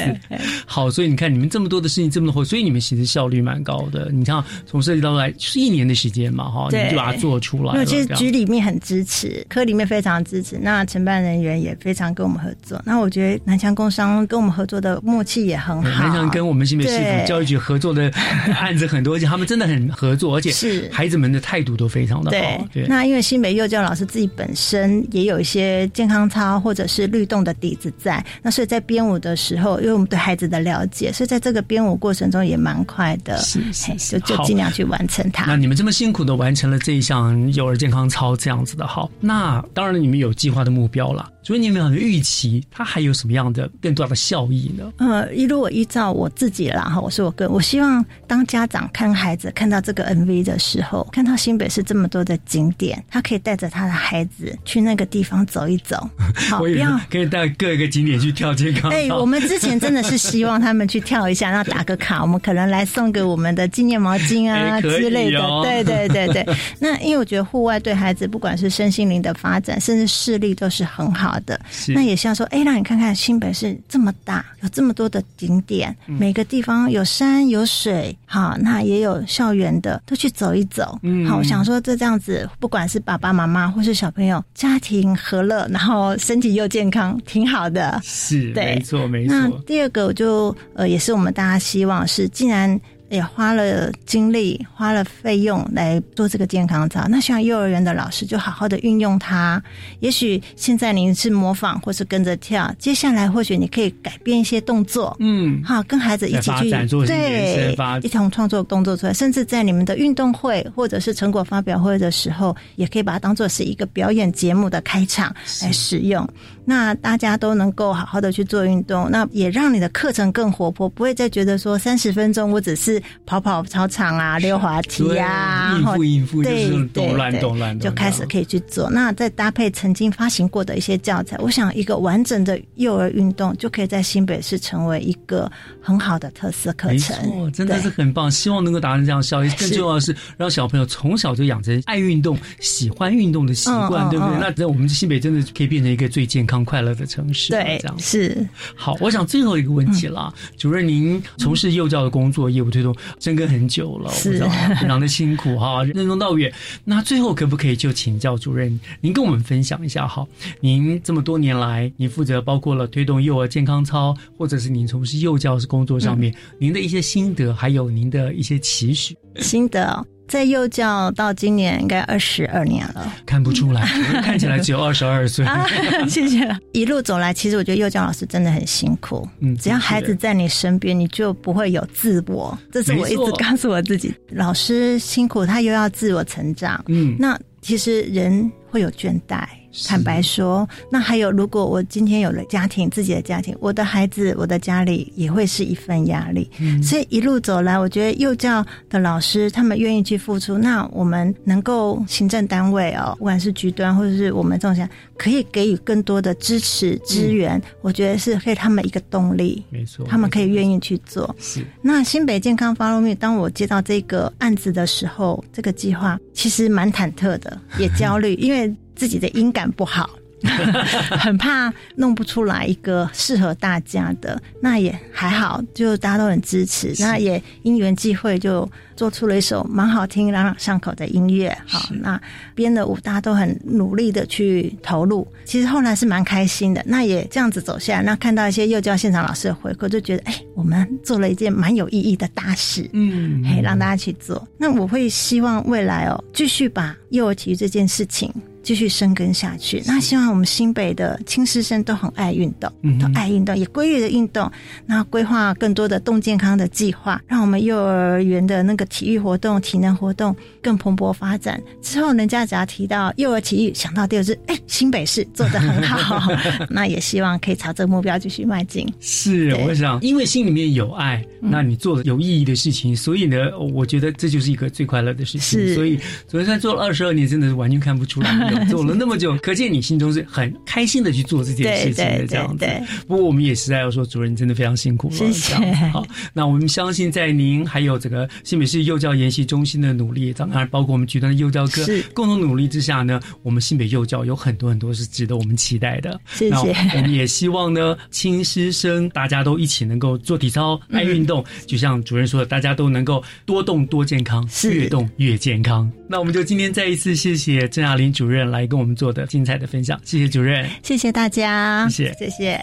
[0.66, 4.10] 好，所以你看你们这么多的事情这么多，所以你们其实效率蛮高的。
[4.12, 7.72] 你看从设计到来是一年的时间嘛，哈，你就把它做出来。
[7.74, 12.82] 因为其实局里面很支持，科里面非常支持，那承办人员也非常跟我们合作。
[12.84, 15.88] 那我觉得南强工商跟我们合作的默契也很好。
[15.88, 18.10] 南强跟我们新北市府教育局合作的
[18.60, 20.88] 案子很多，而且他们真的很合作，而且是。
[20.92, 22.66] 孩子们的态度都非常的好。
[22.72, 33.60] 对，那因为新北幼教老师自己本身也有一些健康操或者是律动的底子在，那所以在编舞的时候，因为我们对孩子的了解，所以在这个编舞过程中也蛮快的，是
[33.98, 35.44] 就就尽量去完成它。
[35.46, 41.28] 那你们这么辛苦的完成了这一项幼儿健康操，这样子的好，那当然你们有计划的目标了。
[41.42, 44.92] 所以你有没有预期，它还有什么样的更大的效益呢？
[44.98, 56.08] 呃，如果依照我自己啦，哈，我是我哥，我希望当家长看孩子看到这个 MV 的时候，看到新北市这么多的景点，他可以带着他的孩子去那个地方走一走。
[56.48, 58.90] 好，不要可以带各一个景点去跳 健康。
[58.92, 65.40] 哎，我们之前真的是希望他们去跳一下，然后打个卡，我们可能来送给我们的纪念毛巾啊 之类的。
[65.62, 66.46] 对对对对。
[66.78, 71.31] 那因为我觉得户外对孩子不管是身心灵的发展，甚至视力都是很好。
[71.32, 71.58] 好的，
[71.88, 80.98] 那也像说，哎，让你看看新北市这么大，有这么多的景点，每个地方有山有水，好，那也有校园的，都去走一走。
[81.02, 87.98] 嗯，好，我想说，这这样子，不管是爸爸妈妈或是小朋友，家庭和乐，然后身体又健康，挺好的。
[88.04, 89.34] 是，对没错，没错。
[89.34, 92.78] 那第二个，我就呃，也是我们大家希望是，既然。
[93.12, 97.06] 也花了精力，花了费用来做这个健康操。
[97.10, 99.62] 那像幼儿园的老师就好好的运用它。
[100.00, 106.70] 也许现在您是模仿或是跟着跳，接下来或许你可以改变一些动作，嗯，好，跟孩子一起去
[107.06, 109.12] 对，一同创作动作出来。
[109.12, 116.26] 甚至在你们的运动会或者是成果发表会的时候，也可以把它当做是一个表演节目的开场来使用。
[116.64, 128.88] 那大家都能够好好的去做运动，那也让你的课程更活泼，不会再觉得说三十分钟我只是跑跑操场啊、溜滑梯啊，应付应付就是动乱动乱，就开始可以去做。
[128.88, 135.50] 那再搭配曾经发行过的一些教材，我想一个完整的幼儿运动就可以在新北市成为一个
[135.80, 137.16] 很好的特色课程。
[137.16, 139.50] 没错，真的是很棒，希望能够达成这样效益。
[139.58, 144.38] 更重要的是让小朋友从小就养成爱运动、喜欢运动的习惯，对不对？
[144.38, 146.52] 那在我们新北真的可以变成一个最健康。
[146.52, 148.46] 康快乐的城市，对，这样是
[148.76, 148.94] 好。
[149.00, 154.40] 我想最后一个问题了，主任，您从事幼教的工作，业务推动深耕很久了，是
[154.80, 156.52] 非常的辛苦哈，任重道远。
[156.84, 160.26] 那最后可不可以就请教主任，您跟我们分享一下哈？
[160.60, 170.06] 您这么多年来，您负责包括了推动幼儿健康操，或者是您从事幼教工作上面，您的一些心得，还有您的一些期许，心得。
[170.28, 173.82] 在幼教到今年应该二十二年了，看不出来，
[174.24, 175.44] 看起来只有二十二岁。
[176.08, 176.58] 谢谢了。
[176.72, 179.28] 一路走来，其实我觉得幼教老师真的很辛苦。
[179.40, 182.56] 嗯，只要孩子在你身边，你就不会有自我。
[182.70, 186.82] 这是我一直告诉我自己，老师辛苦，他又要自我成长。
[186.88, 189.44] 嗯，那其实人会有倦怠。
[189.86, 196.50] 坦白说，那还有，如果我今天有了家庭，自己的家庭，我的孩子，我的家里也会是一份压力。
[196.82, 209.64] 所以一路走来，我觉得幼教的老师他们愿意去付出，那我们能够行政单位哦，不管是局端或者是我们这种想，可以给予更多的支持资源，我觉得是给他们一个动力。
[209.70, 211.34] 没错，他们可以愿意去做。
[211.38, 211.64] 是。
[211.80, 218.70] 那新北健康 Follow Me，，当我接到这个案子的时候，这个计划其实蛮忐忑的，也焦虑， 因为。
[219.02, 220.08] 自己的音感不好，
[221.18, 224.40] 很怕弄不出来一个适合大家的。
[224.60, 226.94] 那也还好，就大家都很支持。
[227.00, 231.52] 那也因缘际会，就做出了一首蛮好听、朗朗上口的音乐。
[231.66, 232.20] 好，那
[232.54, 235.26] 编的舞大家都很努力的去投入。
[235.44, 236.80] 其实后来是蛮开心的。
[236.86, 242.88] 那也这样子走下来，那看到一些幼教现场老师的回馈，就觉得哎，我们做了一件蛮有意义的大事。
[242.92, 244.46] 嗯，嘿，让大家去做。
[244.56, 248.32] 那我会希望未来哦，继续把幼儿体育这件事情。
[248.62, 249.82] 继续生根下去。
[249.86, 254.50] 那希望我们新北的青师生都很爱运动，都爱运动，也规律的运动。
[254.86, 261.60] 那规划更多的动健康的计划，让我们幼儿园的那个体育活动、体能活动更蓬勃发展。
[261.82, 266.32] 之后，人家只要提到幼儿体育，想到第二是哎，新北市做的很好。
[266.70, 268.86] 那也希望可以朝这个目标继续迈进。
[269.00, 275.60] 是，我想，因为心里面有爱，那你做的有意义的事情，所以呢，我觉得这就是一个最快乐的事情。
[275.60, 275.98] 是，所以
[276.28, 282.66] 昨天做了二十二年，真的是完全看不出来，做了那么久， 可见你心中是很开心的去做这件事情的这样子。
[283.06, 285.14] 不过我们也实在要说，主任真的非常辛苦了。
[285.14, 285.54] 谢谢。
[285.92, 291.84] 好，那我们相信在您还有这个新北市幼教研习中心的努力，当然包括我们举端的幼教科
[292.14, 296.20] 共同努力之下呢，我们新北幼教有很多很多是值得我们期待的。
[296.34, 296.74] 谢谢。
[296.94, 305.90] 我们也希望呢，亲师生大家都一起能够做体操、爱运动，就像主任说的，大家都能够多动多健康，越动越健康。
[306.08, 312.60] 那我们就今天再一次谢谢郑亚玲主任来跟我们做的精彩的分享，谢谢主任，谢谢大家，谢谢，谢谢。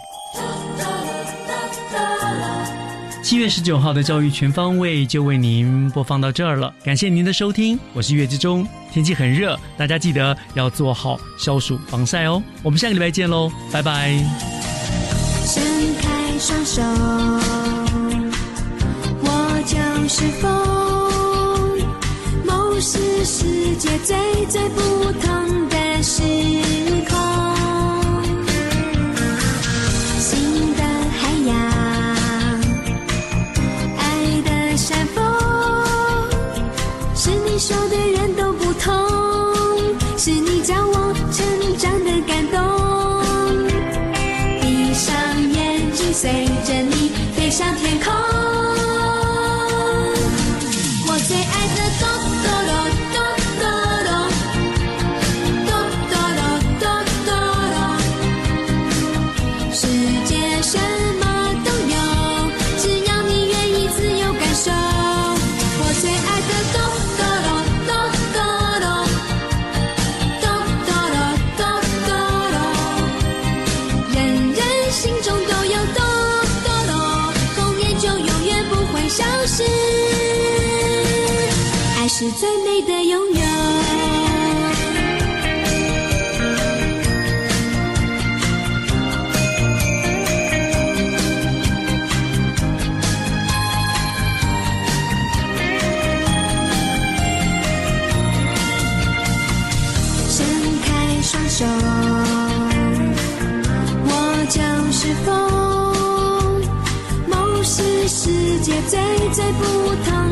[3.21, 8.67] 七月十九号的教育全方位就为您播放到这儿了，感谢您的收听，我是岳志忠。
[8.91, 12.41] 天气很热，大家记得要做好消暑防晒哦。
[12.63, 14.13] 我们下个礼拜见喽，拜拜。
[15.45, 15.61] 伸
[16.01, 16.81] 开双手，
[19.21, 19.77] 我就
[20.07, 20.49] 是风，
[22.47, 24.17] 梦是世界最
[24.47, 25.68] 最不同的
[26.01, 26.21] 时
[27.09, 27.17] 空
[30.17, 31.53] 新的海洋
[33.97, 35.21] 爱的山峰
[37.13, 38.89] 是你说的人都不同
[40.17, 42.59] 是你教我成长的感动。
[44.61, 45.13] 闭上
[45.51, 48.48] 眼睛随着你飞上天空。
[108.87, 108.99] 最
[109.33, 110.28] 最不จ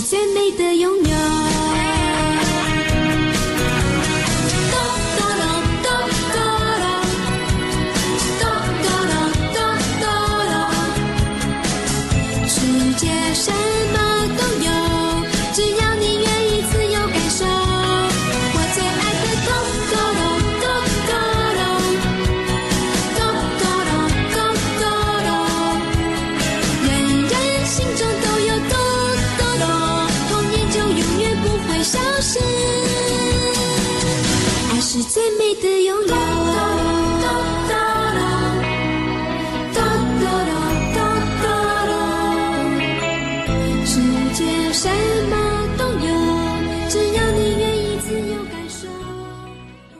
[0.00, 0.33] C'est.